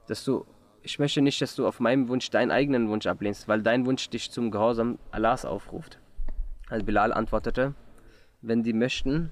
[0.07, 0.45] dass du,
[0.81, 4.09] ich möchte nicht, dass du auf meinem Wunsch deinen eigenen Wunsch ablehnst, weil dein Wunsch
[4.09, 5.99] dich zum Gehorsam Allahs aufruft.
[6.73, 7.75] Also Bilal antwortete,
[8.41, 9.31] wenn die möchten,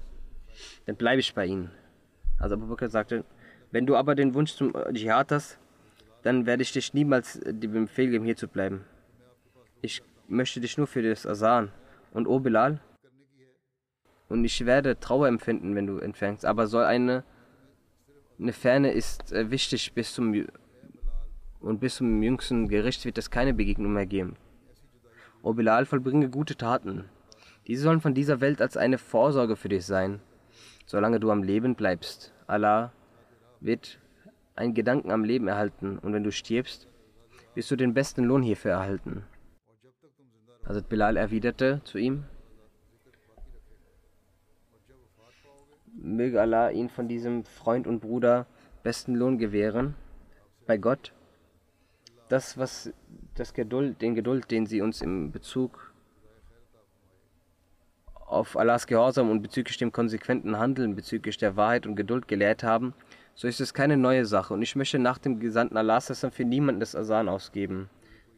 [0.86, 1.72] dann bleibe ich bei ihnen.
[2.38, 3.24] Also Abu Bakr sagte,
[3.72, 5.58] wenn du aber den Wunsch zum Dschihad hast,
[6.22, 8.84] dann werde ich dich niemals dem Befehl geben, hier zu bleiben.
[9.80, 11.72] Ich möchte dich nur für das Asan.
[12.12, 12.78] Und O Bilal,
[14.28, 17.24] und ich werde Trauer empfinden, wenn du entfängst, aber soll eine
[18.38, 20.46] eine Ferne ist äh, wichtig bis zum
[21.58, 24.36] und bis zum jüngsten Gericht wird es keine Begegnung mehr geben.
[25.42, 27.06] O Bilal, vollbringe gute Taten.
[27.66, 30.20] Diese sollen von dieser Welt als eine Vorsorge für dich sein,
[30.86, 32.32] solange du am Leben bleibst.
[32.46, 32.92] Allah
[33.60, 34.00] wird
[34.56, 36.88] einen Gedanken am Leben erhalten und wenn du stirbst,
[37.54, 39.24] wirst du den besten Lohn hierfür erhalten.
[40.64, 42.24] Hazrat Bilal erwiderte zu ihm,
[45.94, 48.46] Möge Allah ihn von diesem Freund und Bruder
[48.82, 49.94] besten Lohn gewähren
[50.66, 51.12] bei Gott.
[52.28, 52.92] Das, was
[53.34, 55.91] das Geduld, den Geduld, den sie uns im Bezug
[58.32, 62.94] auf Allahs Gehorsam und bezüglich dem konsequenten Handeln, bezüglich der Wahrheit und Geduld gelehrt haben,
[63.34, 66.80] so ist es keine neue Sache und ich möchte nach dem Gesandten Allahs für niemanden
[66.80, 67.88] das Asan ausgeben.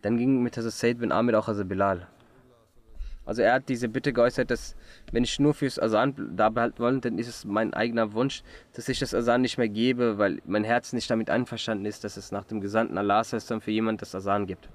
[0.02, 2.06] Dann ging mit Hazrat Said bin Amir auch Hazrat Bilal.
[3.26, 4.76] Also er hat diese Bitte geäußert, dass
[5.10, 8.42] wenn ich nur fürs Asan da behalten wollte, dann ist es mein eigener Wunsch,
[8.74, 12.18] dass ich das Asan nicht mehr gebe, weil mein Herz nicht damit einverstanden ist, dass
[12.18, 14.68] es nach dem Gesandten Allahs für jemand das Asan gibt.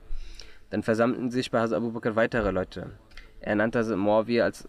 [0.71, 2.91] Dann versammelten sich bei Hazrat Abu Bakr weitere Leute.
[3.39, 4.67] Er nannte Hazrat Muawiyah als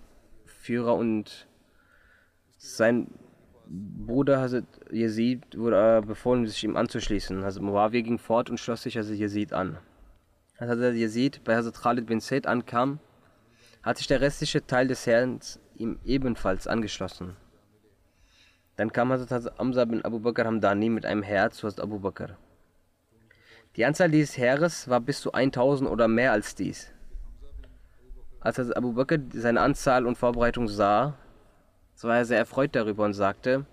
[0.60, 1.48] Führer und
[2.58, 3.06] sein
[3.66, 7.42] Bruder Hazrat Yazid wurde befohlen, sich ihm anzuschließen.
[7.42, 9.78] Hazrat Muawiyah ging fort und schloss sich Hazrat Yazid an.
[10.58, 12.98] Als Hazrat Yazid bei Hazrat Khalid bin Said ankam,
[13.82, 15.40] hat sich der restliche Teil des Herrn
[15.76, 17.36] ihm ebenfalls angeschlossen.
[18.76, 22.36] Dann kam Hazrat Hamza bin Abu Bakr Hamdani mit einem Heer zu Hazrat Abu Bakr.
[23.76, 26.92] Die Anzahl dieses Heeres war bis zu 1000 oder mehr als dies.
[28.40, 31.14] Als Abu Bakr seine Anzahl und Vorbereitung sah,
[31.94, 33.66] so war er sehr erfreut darüber und sagte,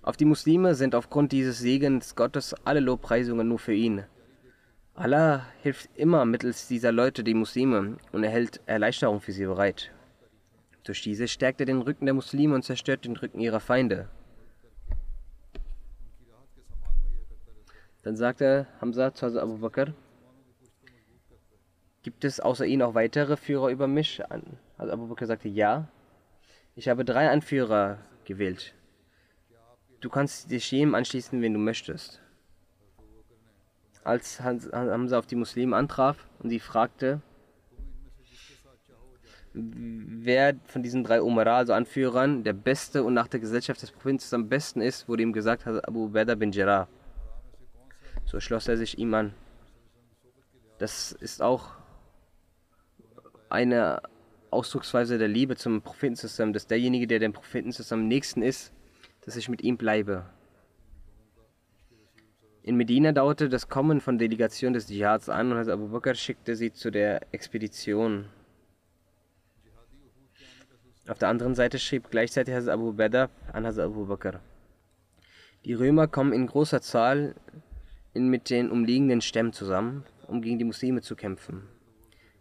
[0.00, 4.04] auf die Muslime sind aufgrund dieses Segens Gottes alle Lobpreisungen nur für ihn.
[4.94, 9.92] Allah hilft immer mittels dieser Leute die Muslime und erhält Erleichterung für sie bereit.
[10.84, 14.08] Durch diese stärkt er den Rücken der Muslime und zerstört den Rücken ihrer Feinde.
[18.02, 19.92] Dann sagte Hamza zu Abu Bakr,
[22.06, 24.22] gibt es außer ihnen auch weitere Führer über mich?
[24.78, 25.88] Also Abu Bakr sagte, ja.
[26.76, 28.74] Ich habe drei Anführer gewählt.
[30.00, 32.20] Du kannst dich jedem anschließen, wenn du möchtest
[34.04, 37.20] als Hamza auf die Muslime antraf und sie fragte,
[39.52, 44.22] wer von diesen drei Umara, also Anführern, der Beste und nach der Gesellschaft des Propheten
[44.32, 46.86] am besten ist, wurde ihm gesagt, Abu Ubaidah bin Jarrah.
[48.26, 49.34] So schloss er sich ihm an.
[50.78, 51.75] Das ist auch
[53.48, 54.02] eine
[54.50, 58.72] Ausdrucksweise der Liebe zum Propheten zusammen, dass derjenige, der dem Propheten zusammen am nächsten ist,
[59.24, 60.24] dass ich mit ihm bleibe.
[62.62, 66.72] In Medina dauerte das Kommen von Delegationen des Dschihads an und Abu Bakr schickte sie
[66.72, 68.26] zu der Expedition.
[71.06, 74.40] Auf der anderen Seite schrieb gleichzeitig Hazrat Abu Bakr an Hazrat Abu Bakr.
[75.64, 77.36] Die Römer kommen in großer Zahl
[78.14, 81.68] in, mit den umliegenden Stämmen zusammen, um gegen die Muslime zu kämpfen.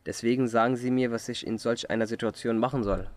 [0.05, 3.09] Deswegen sagen sie mir, was ich in solch einer Situation machen soll.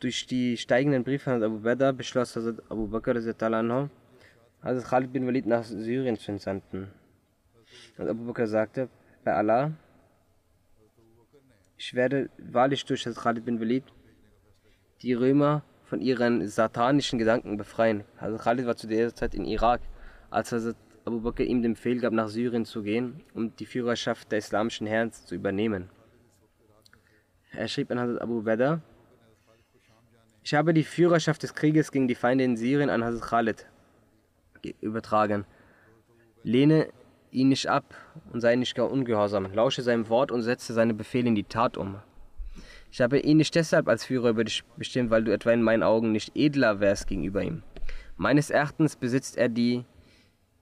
[0.00, 5.46] Durch die steigenden Briefe von Abu Bakr beschloss Hazrat Abu Bakr Hazrat Khalid bin Walid
[5.46, 6.90] nach Syrien zu entsenden.
[7.96, 8.90] Und Abu Bakr sagte,
[9.24, 9.72] bei Allah,
[11.78, 13.84] ich werde wahrlich durch Hazrat Khalid bin Walid
[15.00, 15.62] die Römer
[15.94, 18.02] von ihren satanischen Gedanken befreien.
[18.18, 19.80] Also Khalid war zu der Zeit in Irak,
[20.28, 24.32] als Hazrat Abu Bakr ihm den Befehl gab, nach Syrien zu gehen, um die Führerschaft
[24.32, 25.90] der islamischen Herren zu übernehmen.
[27.52, 28.80] Er schrieb an Hazrat Abu Bakr,
[30.42, 33.66] ich habe die Führerschaft des Krieges gegen die Feinde in Syrien an Hazrat Khalid
[34.80, 35.44] übertragen.
[36.42, 36.88] Lehne
[37.30, 37.94] ihn nicht ab
[38.32, 39.54] und sei nicht gar ungehorsam.
[39.54, 41.98] Lausche seinem Wort und setze seine Befehle in die Tat um.
[42.94, 45.82] Ich habe ihn nicht deshalb als Führer über dich bestimmt, weil du etwa in meinen
[45.82, 47.64] Augen nicht edler wärst gegenüber ihm.
[48.16, 49.84] Meines Erachtens besitzt er die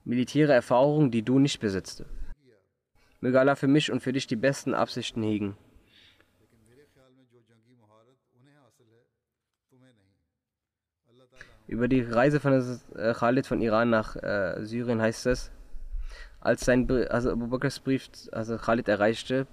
[0.06, 2.06] militäre Erfahrung, die du nicht besitzt.
[3.20, 5.58] Möge Allah für mich und für dich die besten Absichten hegen.
[11.66, 12.54] Über die Reise von
[12.96, 15.50] äh, Khalid von Iran nach äh, Syrien heißt es,
[16.40, 19.46] als sein also Abu Bakrs Brief also Khalid erreichte,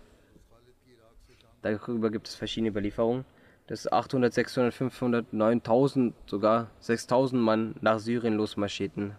[1.62, 3.26] darüber gibt es verschiedene Überlieferungen,
[3.68, 9.16] dass 800, 600, 500, 9000, sogar 6000 Mann nach Syrien losmarschierten.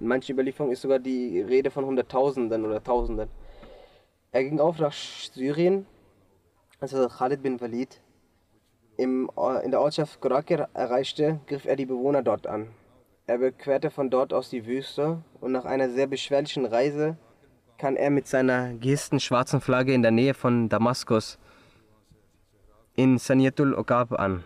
[0.00, 3.28] In manchen Überlieferungen ist sogar die Rede von Hunderttausenden oder Tausenden.
[4.32, 5.86] Er ging auf nach Syrien,
[6.80, 8.00] also Khalid bin Walid
[8.96, 9.30] im,
[9.62, 12.68] in der Ortschaft Gorakir erreichte, griff er die Bewohner dort an.
[13.26, 17.16] Er überquerte von dort aus die Wüste und nach einer sehr beschwerlichen Reise
[17.82, 21.36] kam er mit seiner gehissten schwarzen Flagge in der Nähe von Damaskus
[22.94, 24.44] in Saniyatul Okab an.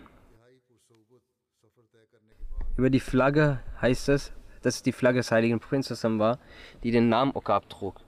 [2.77, 6.39] Über die Flagge heißt es, dass es die Flagge des heiligen Prinzessin war,
[6.81, 8.01] die den Namen Okab trug.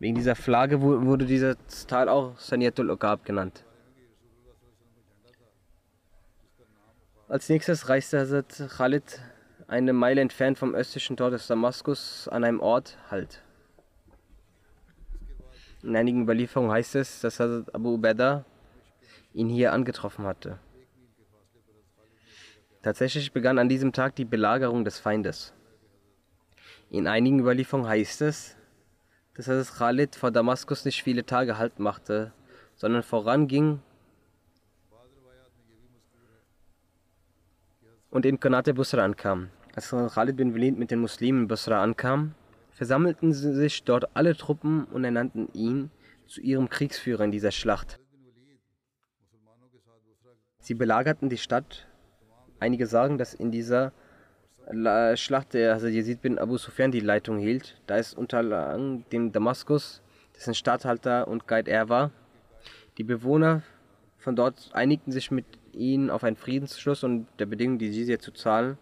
[0.00, 3.64] Wegen dieser Flagge wurde dieses Tal auch Saniyatul Okab genannt.
[7.26, 9.22] Als nächstes reiste Hazrat Khalid
[9.66, 13.40] eine Meile entfernt vom östlichen Tor des Damaskus an einem Ort Halt.
[15.84, 18.46] In einigen Überlieferungen heißt es, dass Hazrat Abu Ubaidah
[19.34, 20.58] ihn hier angetroffen hatte.
[22.80, 25.52] Tatsächlich begann an diesem Tag die Belagerung des Feindes.
[26.88, 28.56] In einigen Überlieferungen heißt es,
[29.34, 32.32] dass Hazrat Khalid vor Damaskus nicht viele Tage Halt machte,
[32.76, 33.80] sondern voranging
[38.10, 39.50] und in Konate Busra ankam.
[39.74, 42.34] Als Khalid bin Walid mit den Muslimen in Busra ankam,
[42.74, 45.90] versammelten sich dort alle Truppen und ernannten ihn
[46.26, 48.00] zu ihrem Kriegsführer in dieser Schlacht.
[50.58, 51.86] Sie belagerten die Stadt.
[52.58, 53.92] Einige sagen, dass in dieser
[55.14, 58.42] Schlacht der also Yazid bin Abu Sufyan die Leitung hielt, da es unter
[59.12, 60.02] dem Damaskus,
[60.34, 62.10] dessen Statthalter und Guide er war.
[62.96, 63.62] Die Bewohner
[64.16, 68.32] von dort einigten sich mit ihnen auf einen Friedensschluss und der Bedingung, die Jizya zu
[68.32, 68.78] zahlen,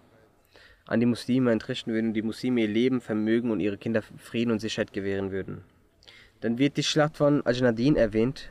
[0.86, 4.50] an die Muslime entrichten würden und die Muslime ihr Leben, Vermögen und ihre Kinder Frieden
[4.50, 5.64] und Sicherheit gewähren würden.
[6.40, 8.50] Dann wird die Schlacht von Ajnadin erwähnt.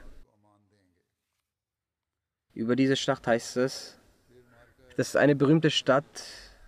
[2.53, 3.99] Über diese Schlacht heißt es,
[4.97, 6.23] dass es eine berühmte Stadt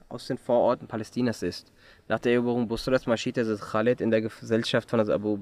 [0.10, 1.72] aus den Vororten Palästinas ist.
[2.08, 5.40] Nach der Eroberung Busras marschierte Khalid in der Gesellschaft von Abu,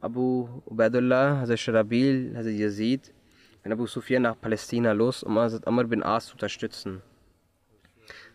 [0.00, 3.14] Abu Ubaidullah, Hazrat Sharabil, Hazrat Yazid
[3.62, 7.02] bin Abu Sufyan nach Palästina los, um Hazrat Amr bin As zu unterstützen.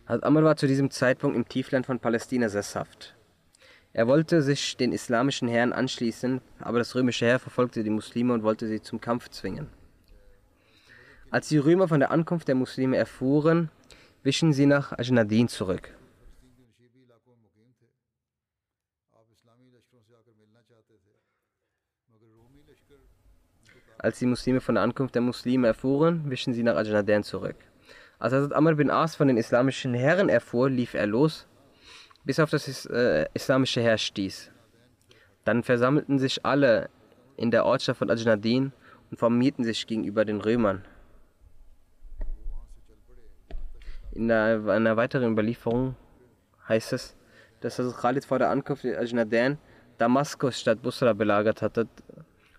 [0.10, 3.16] Hazrat Amr war zu diesem Zeitpunkt im Tiefland von Palästina sesshaft.
[3.94, 8.42] Er wollte sich den islamischen Herren anschließen, aber das römische Heer verfolgte die Muslime und
[8.42, 9.68] wollte sie zum Kampf zwingen.
[11.30, 13.70] Als die Römer von der Ankunft der Muslime erfuhren,
[14.24, 15.94] wichen sie nach Ajnadin zurück.
[24.00, 27.69] Als die Muslime von der Ankunft der Muslime erfuhren, wichen sie nach Ajnadan zurück.
[28.20, 31.48] Als Hazrat Amr bin As von den islamischen Herren erfuhr, lief er los,
[32.26, 34.52] bis auf das äh, islamische Heer stieß.
[35.46, 36.90] Dann versammelten sich alle
[37.38, 38.74] in der Ortschaft von Ajnadin
[39.10, 40.84] und formierten sich gegenüber den Römern.
[44.12, 45.96] In einer, weiteren Überlieferung
[46.68, 47.16] heißt es,
[47.62, 49.58] dass Hazrat Khalid vor der Ankunft in Ajnadan
[49.98, 51.88] Damaskus statt Busra belagert hatte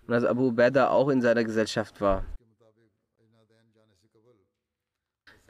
[0.07, 2.25] und dass Abu Ubaidah auch in seiner Gesellschaft war.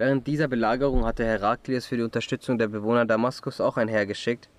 [0.01, 4.49] Während dieser Belagerung hatte Heraklius für die Unterstützung der Bewohner Damaskus auch ein Heer geschickt,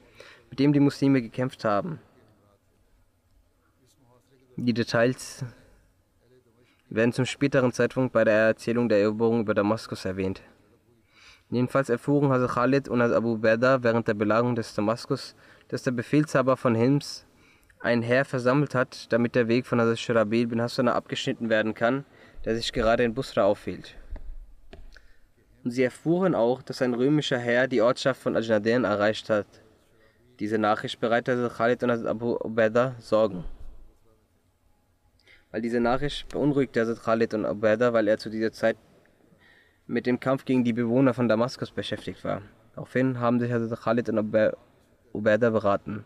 [0.50, 1.98] mit dem die Muslime gekämpft haben.
[4.54, 5.44] Die Details
[6.90, 10.42] werden zum späteren Zeitpunkt bei der Erzählung der Eroberung über Damaskus erwähnt.
[11.50, 15.34] Jedenfalls erfuhren Hazrat Khalid und Abu Berda während der Belagerung des Damaskus,
[15.66, 17.26] dass der Befehlshaber von Hims
[17.80, 22.04] ein Heer versammelt hat, damit der Weg von Hazrat Shirabil bin Hassana abgeschnitten werden kann,
[22.44, 23.96] der sich gerade in Busra aufhielt.
[25.64, 29.46] Und sie erfuhren auch, dass ein römischer Herr die Ortschaft von Ajnaden erreicht hat.
[30.40, 33.44] Diese Nachricht bereitete Khalid und Abu Ubaidah Sorgen.
[35.52, 38.76] Weil diese Nachricht beunruhigte Hazrat Khalid und Ubaidah, weil er zu dieser Zeit
[39.86, 42.42] mit dem Kampf gegen die Bewohner von Damaskus beschäftigt war.
[42.74, 44.34] Daraufhin haben sich Hazrat Khalid und
[45.12, 46.04] Ubaidah beraten.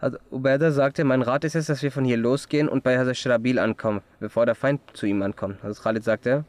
[0.00, 3.16] Hazrat Ubaidah sagte, mein Rat ist es, dass wir von hier losgehen und bei Hazrat
[3.16, 5.62] Shrabil ankommen, bevor der Feind zu ihm ankommt.
[5.62, 6.44] Hazrat Khalid sagte,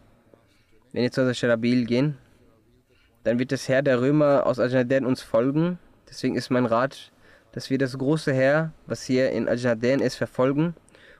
[0.95, 2.17] wenn wir zu Shrabil gehen,
[3.25, 5.77] dann wird das Heer der Römer aus Ajnaden uns folgen.
[6.07, 7.11] Deswegen ist mein Rat,
[7.51, 10.73] dass wir das große Heer, was hier in Ajnaden ist, verfolgen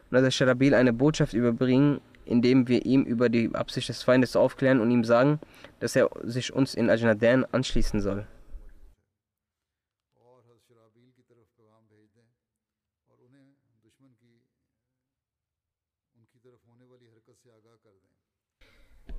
[0.10, 4.80] und Hazrat Shrabil eine Botschaft überbringen, indem wir ihm über die Absicht des Feindes aufklären
[4.80, 5.42] und ihm sagen,
[5.82, 8.26] dass er sich uns in Ajnadan anschließen soll.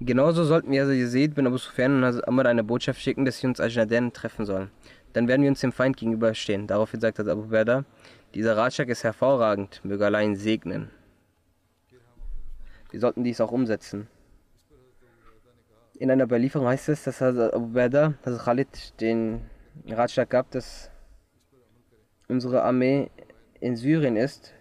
[0.00, 3.46] Genauso sollten wir also Yazid bin Abu Sufyan und Amr eine Botschaft schicken, dass sie
[3.46, 4.70] uns Ajnadan treffen sollen.
[5.14, 6.66] Dann werden wir uns dem Feind gegenüberstehen.
[6.66, 7.86] Daraufhin sagt Abu Berda,
[8.34, 10.90] dieser Ratschlag ist hervorragend, möge Allah ihn segnen.
[12.90, 14.08] Wir sollten dies auch umsetzen.
[15.98, 19.46] In einer Überlieferung heißt es, dass Abu Berda, also Khalid, den
[19.88, 20.90] Ratschlag gab, dass
[22.28, 23.10] unsere Armee
[23.60, 24.52] in Syrien ist.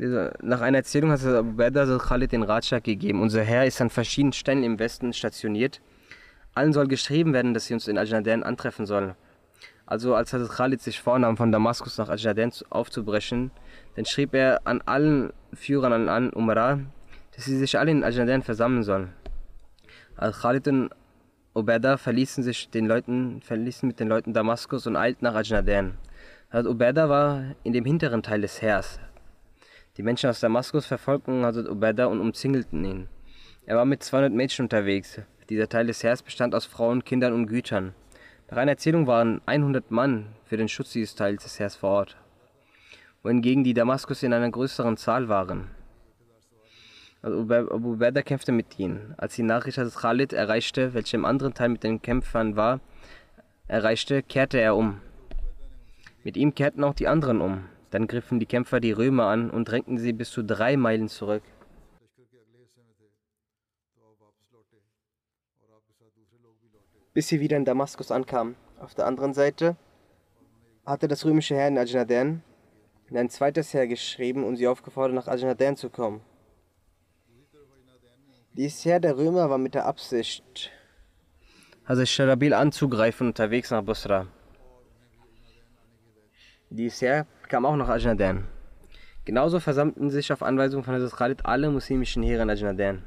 [0.00, 3.20] Nach einer Erzählung hat Abu also Khalid den Ratschlag gegeben.
[3.20, 5.80] Unser Herr ist an verschiedenen Stellen im Westen stationiert.
[6.54, 9.14] Allen soll geschrieben werden, dass sie uns in Ajnadan antreffen sollen.
[9.86, 13.50] Also als Hazrat Khalid sich vornahm, von Damaskus nach Ajnaden aufzubrechen,
[13.96, 16.78] dann schrieb er an allen Führern an Umara,
[17.34, 19.12] dass sie sich alle in Ajnaden versammeln sollen.
[20.16, 20.90] Als Khalid und
[21.54, 25.34] Ubaidah verließen, sich den Leuten, verließen mit den Leuten Damaskus und eilten nach.
[25.34, 29.00] Hazrat Ubaidah war in dem hinteren Teil des Heers.
[29.98, 33.08] Die Menschen aus Damaskus verfolgten Hazrat Ubaidah und umzingelten ihn.
[33.66, 35.20] Er war mit 200 Mädchen unterwegs.
[35.50, 37.94] Dieser Teil des Heers bestand aus Frauen, Kindern und Gütern.
[38.48, 42.16] Nach einer Erzählung waren 100 Mann für den Schutz dieses Teils des Heers vor Ort,
[43.24, 45.68] wohingegen die Damaskus in einer größeren Zahl waren.
[47.20, 49.14] Also Abu Ubaidah kämpfte mit ihnen.
[49.16, 52.78] Als die Nachricht des Khalid erreichte, welche im anderen Teil mit den Kämpfern war,
[53.66, 55.00] erreichte, kehrte er um.
[56.22, 57.64] Mit ihm kehrten auch die anderen um.
[57.90, 61.42] Dann griffen die Kämpfer die Römer an und drängten sie bis zu drei Meilen zurück.
[67.14, 68.54] Bis sie wieder in Damaskus ankamen.
[68.78, 69.76] Auf der anderen Seite
[70.84, 72.42] hatte das römische Heer in Ajnadan
[73.16, 76.20] ein zweites Heer geschrieben und sie aufgefordert, nach Ajnadan zu kommen.
[78.52, 80.70] Dieses Heer der Römer war mit der Absicht,
[81.84, 84.26] also Sharabil anzugreifen unterwegs nach Busra.
[86.70, 88.46] Dieses Heer kam auch nach Ajnadan.
[89.24, 93.02] Genauso versammelten sich auf Anweisung von Hazrat Khalid alle muslimischen Heere in Ajnadan.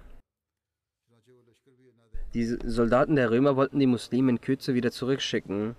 [2.33, 5.75] Die Soldaten der Römer wollten die Muslime in Kürze wieder zurückschicken,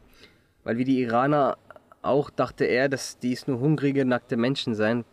[0.62, 1.56] weil wie die Iraner
[2.02, 5.04] auch dachte er, dass dies nur hungrige, nackte Menschen seien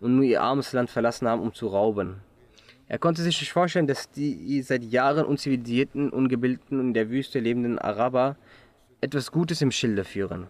[0.00, 2.16] und nur ihr armes Land verlassen haben, um zu rauben.
[2.86, 7.40] Er konnte sich nicht vorstellen, dass die seit Jahren unzivilisierten, ungebildeten und in der Wüste
[7.40, 8.36] lebenden Araber
[9.00, 10.48] etwas Gutes im Schilde führen.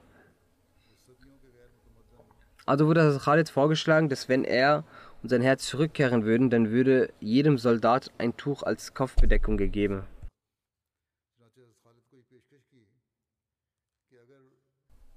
[2.66, 4.84] Also wurde Khalid vorgeschlagen, dass wenn er
[5.22, 10.04] und sein Herz zurückkehren würden, dann würde jedem Soldat ein Tuch als Kopfbedeckung gegeben.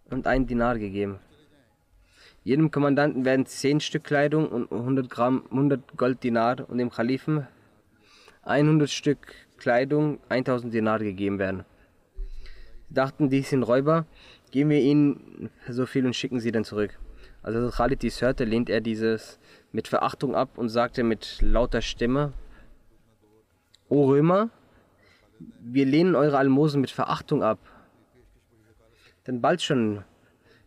[0.10, 1.20] Und ein Dinar gegeben.
[2.44, 7.46] Jedem Kommandanten werden 10 Stück Kleidung und 100 Gramm 100 Gold Dinar und dem Kalifen
[8.44, 11.66] 100 Stück Kleidung 1000 Dinar gegeben werden.
[12.88, 14.06] Sie dachten, dies sind Räuber,
[14.52, 16.98] geben wir ihnen so viel und schicken sie dann zurück.
[17.48, 19.40] Als Hazrat Khalid dies hörte, lehnt er dieses
[19.72, 22.34] mit Verachtung ab und sagte mit lauter Stimme,
[23.88, 24.50] O Römer,
[25.62, 27.60] wir lehnen eure Almosen mit Verachtung ab.
[29.26, 30.04] Denn bald schon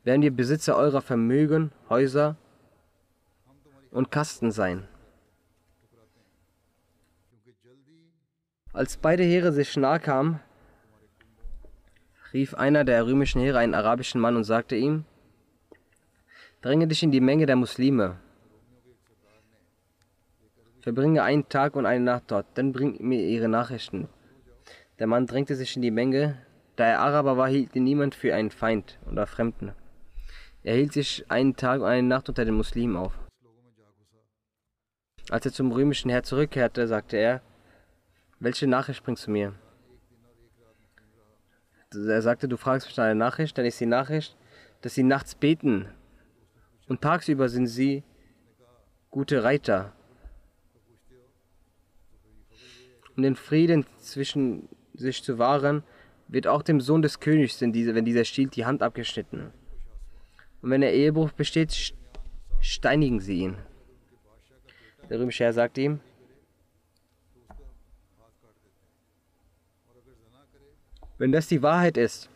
[0.04, 2.36] werden wir Besitzer eurer Vermögen, Häuser
[3.90, 4.88] und Kasten sein.
[8.72, 10.40] Als beide Heere sich nahe kamen,
[12.32, 15.04] rief einer der römischen Heere einen arabischen Mann und sagte ihm,
[16.62, 18.18] Dränge dich in die Menge der Muslime.
[20.82, 24.10] Verbringe einen Tag und eine Nacht dort, dann bring mir ihre Nachrichten.
[24.98, 26.36] Der Mann drängte sich in die Menge.
[26.76, 29.72] Da er Araber war, hielt ihn niemand für einen Feind oder Fremden.
[30.62, 33.18] Er hielt sich einen Tag und eine Nacht unter den Muslimen auf.
[35.30, 37.40] Als er zum römischen Herr zurückkehrte, sagte er,
[38.38, 39.54] welche Nachricht bringst du mir?
[41.94, 44.36] Er sagte, du fragst mich nach einer Nachricht, dann ist die Nachricht,
[44.82, 45.88] dass sie nachts beten
[46.90, 48.02] und tagsüber sind sie
[49.12, 49.92] gute Reiter.
[53.16, 55.84] Um den Frieden zwischen sich zu wahren,
[56.26, 57.72] wird auch dem Sohn des Königs, wenn
[58.04, 59.52] dieser stiehlt, die Hand abgeschnitten.
[60.62, 61.94] Und wenn der Ehebruch besteht,
[62.60, 63.56] steinigen sie ihn.
[65.08, 66.00] Der römische Herr sagt ihm,
[71.18, 72.28] wenn das die Wahrheit ist,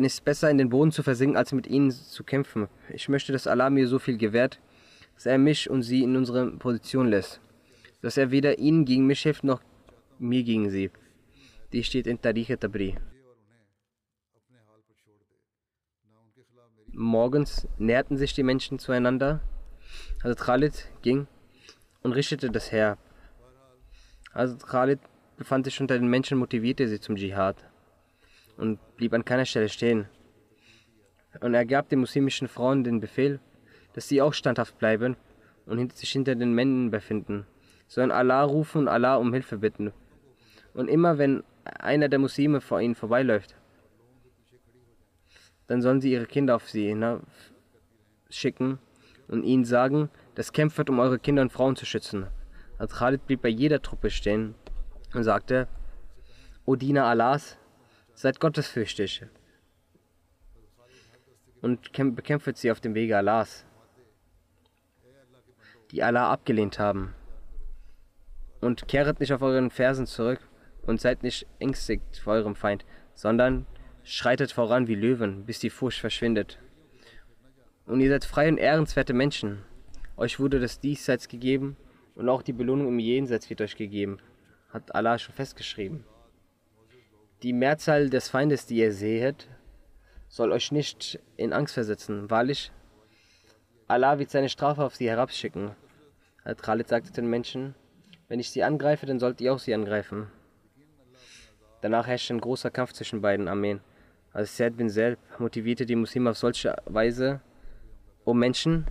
[0.00, 2.68] ist es besser, in den Boden zu versinken, als mit ihnen zu kämpfen.
[2.88, 4.58] Ich möchte, dass Allah mir so viel gewährt,
[5.14, 7.40] dass er mich und sie in unsere Position lässt,
[8.00, 9.60] dass er weder ihnen gegen mich hilft, noch
[10.18, 10.90] mir gegen sie.
[11.72, 12.96] Die steht in Tariq Tabri.
[16.94, 19.40] Morgens näherten sich die Menschen zueinander.
[20.22, 21.26] Hazrat Khalid ging
[22.02, 22.98] und richtete das Heer.
[24.32, 25.00] Hazrat Khalid
[25.36, 27.71] befand sich unter den Menschen, motivierte sie zum Dschihad
[28.56, 30.06] und blieb an keiner Stelle stehen.
[31.40, 33.40] Und er gab den muslimischen Frauen den Befehl,
[33.94, 35.16] dass sie auch standhaft bleiben
[35.66, 37.46] und sich hinter den Männern befinden,
[37.86, 39.92] sollen Allah rufen und Allah um Hilfe bitten.
[40.74, 43.56] Und immer wenn einer der Muslime vor ihnen vorbeiläuft,
[45.66, 46.96] dann sollen sie ihre Kinder auf sie
[48.28, 48.78] schicken
[49.28, 52.26] und ihnen sagen, das kämpft um eure Kinder und Frauen zu schützen.
[52.78, 54.54] Als Khalid blieb bei jeder Truppe stehen
[55.14, 55.68] und sagte,
[56.64, 57.58] O Diener Allahs,
[58.14, 59.24] seid gottesfürchtig
[61.60, 63.64] und bekämpft sie auf dem Wege Allahs,
[65.90, 67.14] die Allah abgelehnt haben.
[68.60, 70.40] Und kehret nicht auf euren Fersen zurück
[70.82, 72.84] und seid nicht ängstigt vor eurem Feind,
[73.14, 73.66] sondern
[74.04, 76.58] schreitet voran wie Löwen, bis die Furcht verschwindet.
[77.86, 79.64] Und ihr seid freie und ehrenswerte Menschen.
[80.16, 81.76] Euch wurde das Diesseits gegeben
[82.14, 84.18] und auch die Belohnung im Jenseits wird euch gegeben,
[84.70, 86.04] hat Allah schon festgeschrieben.
[87.42, 89.48] Die Mehrzahl des Feindes, die ihr seht,
[90.28, 92.30] soll euch nicht in Angst versetzen.
[92.30, 92.70] Wahrlich,
[93.88, 95.72] Allah wird seine Strafe auf sie herabschicken.
[96.44, 97.74] Khalid sagte den Menschen,
[98.28, 100.28] wenn ich sie angreife, dann sollt ihr auch sie angreifen.
[101.80, 103.80] Danach herrschte ein großer Kampf zwischen beiden Armeen.
[104.32, 107.40] Also Said bin Selb motivierte die Muslime auf solche Weise,
[108.24, 108.86] O Menschen,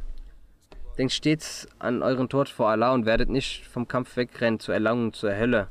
[0.97, 5.13] denkt stets an euren Tod vor Allah und werdet nicht vom Kampf wegrennen zur Erlangung
[5.13, 5.69] zur Hölle.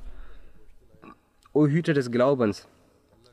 [1.53, 2.68] O Hüter des Glaubens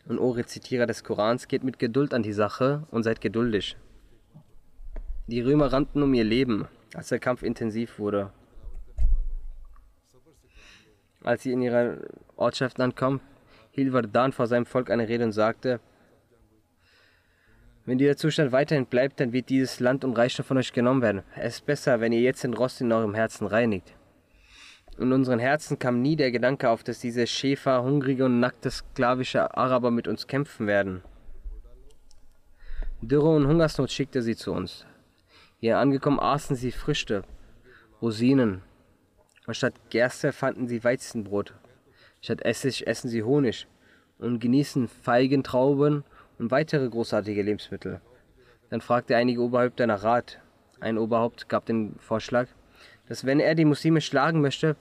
[0.08, 3.78] und O Rezitierer des Korans, geht mit Geduld an die Sache und seid geduldig.
[5.28, 8.32] Die Römer rannten um ihr Leben, als der Kampf intensiv wurde.
[11.24, 11.98] Als sie in ihrer
[12.38, 13.20] Ortschaft ankommen,
[13.70, 15.80] hielt Vardan vor seinem Volk eine Rede und sagte,
[17.86, 21.24] wenn dieser Zustand weiterhin bleibt, dann wird dieses Land und Reichtum von euch genommen werden.
[21.36, 23.97] Es ist besser, wenn ihr jetzt den Rost in eurem Herzen reinigt.
[25.00, 29.56] In unseren Herzen kam nie der Gedanke auf, dass diese Schäfer, hungrige und nackte sklavische
[29.56, 31.04] Araber mit uns kämpfen werden.
[33.02, 34.88] Dürre und Hungersnot schickte sie zu uns.
[35.60, 37.24] Hier angekommen aßen sie Früchte,
[38.02, 38.64] Rosinen.
[39.52, 41.54] Statt Gerste fanden sie Weizenbrot.
[42.22, 43.68] Statt Essig essen sie Honig
[44.18, 46.04] und genießen Feigen, Trauben
[46.40, 48.02] und weitere großartige Lebensmittel.
[48.72, 50.40] Dann fragte einige Oberhäupter nach Rat.
[50.80, 52.48] Ein Oberhaupt gab den Vorschlag,
[53.08, 54.76] dass wenn er die Muslime schlagen möchte,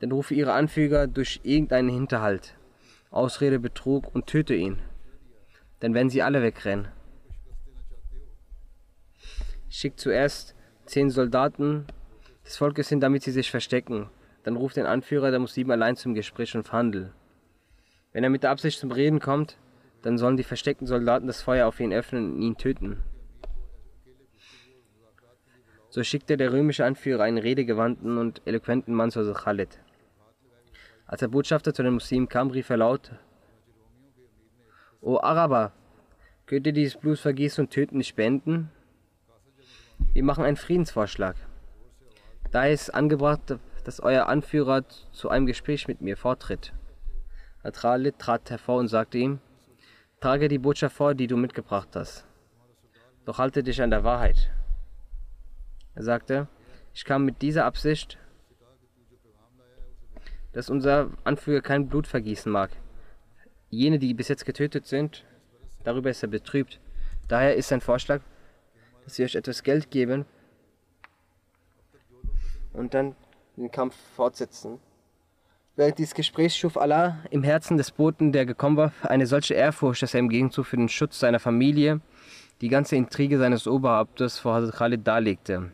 [0.00, 2.56] dann rufe ihre Anführer durch irgendeinen Hinterhalt,
[3.10, 4.78] Ausrede, Betrug und töte ihn.
[5.80, 6.88] Dann werden sie alle wegrennen.
[9.68, 10.54] Schickt zuerst
[10.86, 11.86] zehn Soldaten
[12.44, 14.08] des Volkes hin, damit sie sich verstecken.
[14.42, 17.12] Dann ruft den Anführer der Muslime allein zum Gespräch und Verhandel.
[18.12, 19.58] Wenn er mit der Absicht zum Reden kommt,
[20.02, 23.02] dann sollen die versteckten Soldaten das Feuer auf ihn öffnen und ihn töten.
[25.88, 29.78] So schickte der römische Anführer einen redegewandten und eloquenten Mann zu Khalid.
[31.06, 33.12] Als der Botschafter zu den Muslimen kam, rief er laut:
[35.00, 35.72] O Araber,
[36.46, 38.70] könnt ihr dieses Blutvergießen und Töten nicht beenden?
[40.12, 41.36] Wir machen einen Friedensvorschlag.
[42.50, 46.72] Da ist angebracht, dass euer Anführer zu einem Gespräch mit mir vortritt.
[47.62, 49.40] Khalid trat hervor und sagte ihm,
[50.20, 52.26] trage die Botschaft vor, die du mitgebracht hast.
[53.24, 54.50] Doch halte dich an der Wahrheit.
[55.94, 56.48] Er sagte,
[56.92, 58.18] ich kam mit dieser Absicht,
[60.54, 62.70] dass unser Anführer kein Blut vergießen mag.
[63.70, 65.24] Jene, die bis jetzt getötet sind,
[65.82, 66.80] darüber ist er betrübt.
[67.28, 68.20] Daher ist sein Vorschlag,
[69.04, 70.24] dass sie euch etwas Geld geben
[72.72, 73.14] und dann
[73.56, 74.78] den Kampf fortsetzen.
[75.76, 80.02] Während dieses Gesprächs schuf Allah im Herzen des Boten, der gekommen war, eine solche Ehrfurcht,
[80.02, 82.00] dass er im Gegenzug für den Schutz seiner Familie
[82.60, 85.72] die ganze Intrige seines Oberhauptes vor Hazrat Khalid darlegte.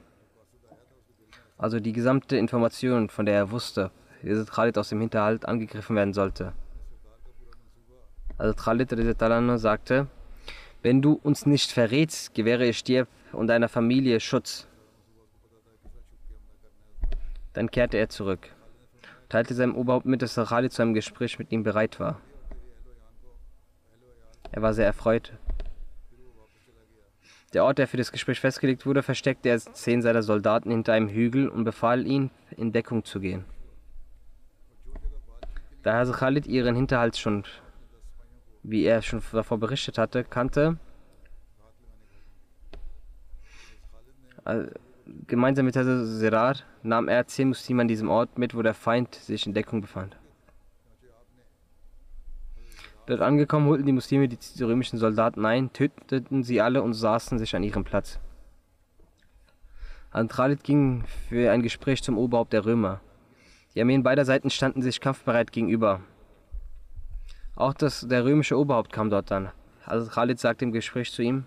[1.58, 3.90] Also die gesamte Information, von der er wusste,
[4.22, 6.52] Hazrat Khalid aus dem Hinterhalt angegriffen werden sollte.
[8.38, 10.06] Hazrat Khalid sagte,
[10.82, 14.66] wenn du uns nicht verrätst, gewähre ich dir und deiner Familie Schutz.
[17.52, 18.48] Dann kehrte er zurück,
[19.28, 22.20] teilte seinem Oberhaupt mit, dass Khalid zu einem Gespräch mit ihm bereit war.
[24.52, 25.32] Er war sehr erfreut.
[27.52, 31.08] Der Ort, der für das Gespräch festgelegt wurde, versteckte er zehn seiner Soldaten hinter einem
[31.08, 33.44] Hügel und befahl ihnen, in Deckung zu gehen.
[35.82, 37.44] Da Herr Khalid ihren Hinterhalt schon,
[38.62, 40.78] wie er schon davor berichtet hatte, kannte,
[44.44, 44.66] äh,
[45.26, 49.14] gemeinsam mit Herr Sirar nahm er zehn Muslime an diesem Ort mit, wo der Feind
[49.14, 50.16] sich in Deckung befand.
[53.06, 57.56] Dort angekommen holten die Muslime die römischen Soldaten ein, töteten sie alle und saßen sich
[57.56, 58.20] an ihrem Platz.
[60.12, 63.00] Antralit ging für ein Gespräch zum Oberhaupt der Römer.
[63.74, 66.00] Die Armeen beider Seiten standen sich kampfbereit gegenüber.
[67.54, 69.50] Auch das, der römische Oberhaupt kam dort an.
[69.84, 71.46] Also Khalid sagte im Gespräch zu ihm,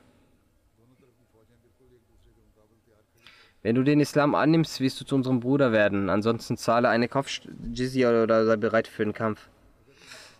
[3.61, 6.09] Wenn du den Islam annimmst, wirst du zu unserem Bruder werden.
[6.09, 9.49] Ansonsten zahle eine Kopfjizya oder sei bereit für den Kampf.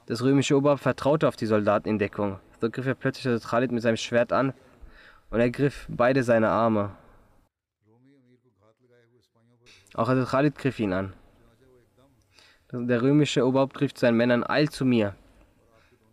[0.08, 2.40] Das römische Oberhaupt vertraute auf die Soldaten in Deckung.
[2.60, 4.54] So griff er plötzlich das Khalid mit seinem Schwert an
[5.30, 6.92] und er griff beide seine Arme.
[9.94, 11.14] Auch also Khalid griff ihn an.
[12.76, 15.16] Der römische Oberhaupt rief zu seinen Männern, eil zu mir.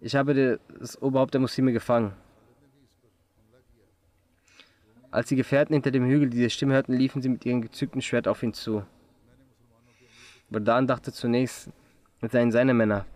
[0.02, 2.12] Ich habe das Oberhaupt der Muslime gefangen.
[5.10, 8.28] Als die Gefährten hinter dem Hügel diese Stimme hörten, liefen sie mit ihrem gezückten Schwert
[8.28, 8.84] auf ihn zu.
[10.50, 11.70] Badan dachte zunächst,
[12.20, 13.06] es seien seine Männer.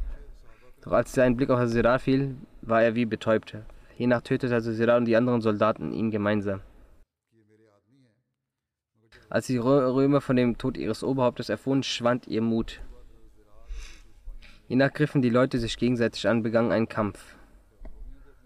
[0.82, 3.58] Doch als sein Blick auf Asirar fiel, war er wie betäubt.
[3.94, 6.62] Hiernach tötete Asirar und die anderen Soldaten ihn gemeinsam.
[9.28, 12.80] Als die Römer von dem Tod ihres Oberhauptes erfuhren, schwand ihr Mut.
[14.66, 17.36] Hiernach griffen die Leute sich gegenseitig an, begannen einen Kampf.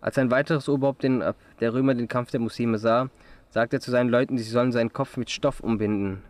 [0.01, 1.35] Als ein weiteres Oberhaupt der
[1.75, 3.11] Römer den Kampf der Muslime sah,
[3.51, 6.23] sagt er zu seinen Leuten, sie sollen seinen Kopf mit Stoff umbinden.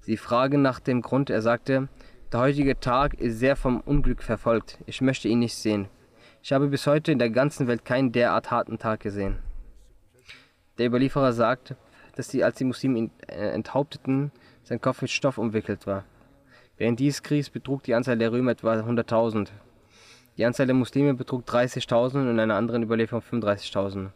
[0.00, 1.88] Sie fragen nach dem Grund, er sagte,
[2.32, 5.88] der heutige Tag ist sehr vom Unglück verfolgt, ich möchte ihn nicht sehen.
[6.42, 9.38] Ich habe bis heute in der ganzen Welt keinen derart harten Tag gesehen.
[10.78, 11.74] Der Überlieferer sagt,
[12.16, 14.32] dass die, als die Muslime ihn äh, enthaupteten,
[14.62, 16.04] sein Kopf mit Stoff umwickelt war.
[16.80, 19.48] Während dieses Kriegs betrug die Anzahl der Römer etwa 100.000.
[20.38, 24.08] Die Anzahl der Muslime betrug 30.000 und in einer anderen Überlieferung 35.000.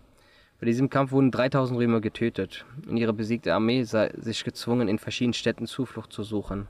[0.59, 4.99] Bei diesem Kampf wurden 3000 Römer getötet und ihre besiegte Armee sah sich gezwungen, in
[4.99, 6.67] verschiedenen Städten Zuflucht zu suchen.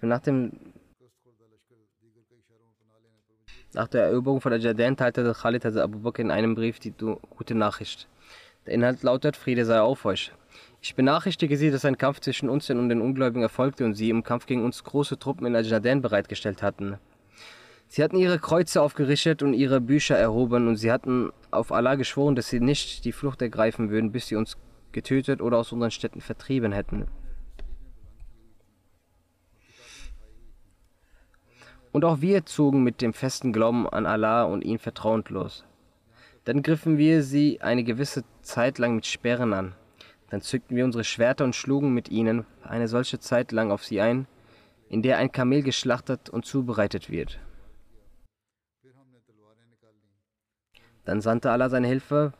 [0.00, 0.50] Nach, dem,
[3.72, 7.54] nach der Eroberung von Ajadan teilte Khalid also Abu Bakr in einem Brief die gute
[7.54, 8.08] Nachricht.
[8.66, 10.32] Der Inhalt lautet: Friede sei auf euch.
[10.80, 14.24] Ich benachrichtige Sie, dass ein Kampf zwischen uns und den Ungläubigen erfolgte und Sie im
[14.24, 16.98] Kampf gegen uns große Truppen in Ajadan bereitgestellt hatten.
[17.94, 22.34] Sie hatten ihre Kreuze aufgerichtet und ihre Bücher erhoben und sie hatten auf Allah geschworen,
[22.34, 24.56] dass sie nicht die Flucht ergreifen würden, bis sie uns
[24.92, 27.08] getötet oder aus unseren Städten vertrieben hätten.
[31.92, 35.66] Und auch wir zogen mit dem festen Glauben an Allah und ihn vertrauend los.
[36.44, 39.74] Dann griffen wir sie eine gewisse Zeit lang mit Sperren an.
[40.30, 44.00] Dann zückten wir unsere Schwerter und schlugen mit ihnen eine solche Zeit lang auf sie
[44.00, 44.26] ein,
[44.88, 47.38] in der ein Kamel geschlachtet und zubereitet wird.
[51.04, 52.32] Dann sandte Allah seine Hilfe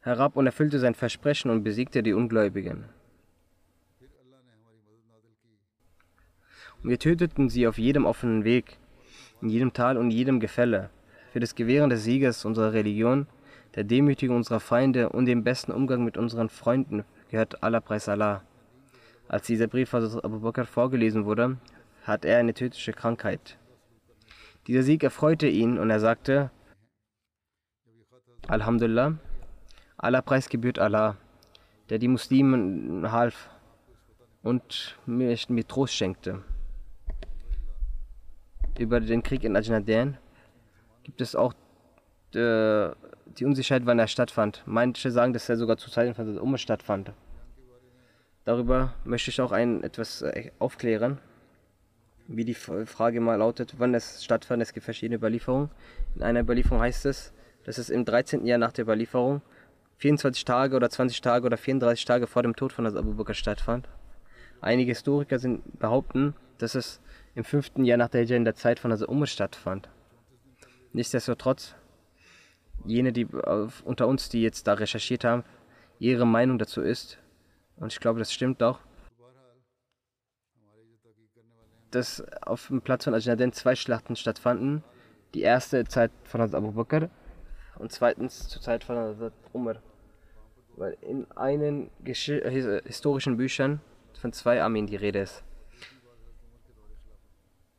[0.00, 2.84] herab und erfüllte sein Versprechen und besiegte die Ungläubigen.
[6.82, 8.78] Und wir töteten sie auf jedem offenen Weg,
[9.40, 10.90] in jedem Tal und jedem Gefälle,
[11.32, 13.26] für das Gewähren des Sieges unserer Religion,
[13.74, 18.42] der Demütigung unserer Feinde und dem besten Umgang mit unseren Freunden gehört aller Preis Allah.
[19.28, 21.58] Als dieser Brief von Abu Bakr vorgelesen wurde,
[22.04, 23.58] hat er eine tödliche Krankheit.
[24.66, 26.50] Dieser Sieg erfreute ihn und er sagte,
[28.46, 29.18] Alhamdulillah,
[29.96, 31.16] aller Preis gebührt Allah,
[31.88, 33.50] der die Muslimen half
[34.42, 36.42] und mir, mir Trost schenkte.
[38.78, 40.18] Über den Krieg in Ajnaden
[41.02, 41.54] gibt es auch
[42.34, 42.90] äh,
[43.26, 44.62] die Unsicherheit, wann er stattfand.
[44.66, 47.12] Manche sagen, dass er sogar zu Zeiten von der Umme stattfand.
[48.44, 51.18] Darüber möchte ich auch ein, etwas äh, aufklären,
[52.26, 54.62] wie die Frage mal lautet, wann es stattfand.
[54.62, 55.70] Es gibt verschiedene Überlieferungen.
[56.14, 57.32] In einer Überlieferung heißt es,
[57.64, 58.46] dass es im 13.
[58.46, 59.42] Jahr nach der Überlieferung
[59.98, 63.88] 24 Tage oder 20 Tage oder 34 Tage vor dem Tod von Abu Bakr stattfand.
[64.60, 67.00] Einige Historiker sind, behaupten, dass es
[67.34, 67.72] im 5.
[67.78, 69.88] Jahr nach der Hijra in der Zeit von Hazrat Umar stattfand.
[70.92, 71.74] Nichtsdestotrotz,
[72.84, 75.44] jene die unter uns, die jetzt da recherchiert haben,
[75.98, 77.18] ihre Meinung dazu ist,
[77.76, 78.78] und ich glaube, das stimmt auch,
[81.90, 84.82] dass auf dem Platz von Ajnaden zwei Schlachten stattfanden.
[85.34, 87.08] Die erste Zeit von Hazrat Abu Bakr
[87.78, 89.82] und zweitens zur Zeit von Hazrat Umar.
[90.76, 93.80] Weil in einen historischen Büchern
[94.20, 95.44] von zwei Armeen die Rede ist.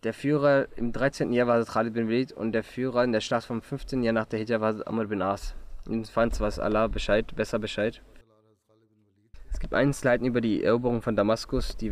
[0.06, 1.34] Der Führer im 13.
[1.34, 4.04] Jahr war Khalid bin Walid und der Führer in der Schlacht vom 15.
[4.04, 5.56] Jahr nach der Hijra war Amr bin As.
[5.88, 8.04] Jedenfalls weiß Allah Bescheid, besser Bescheid.
[9.52, 11.92] Es gibt Einzelheiten über die Eroberung von Damaskus, die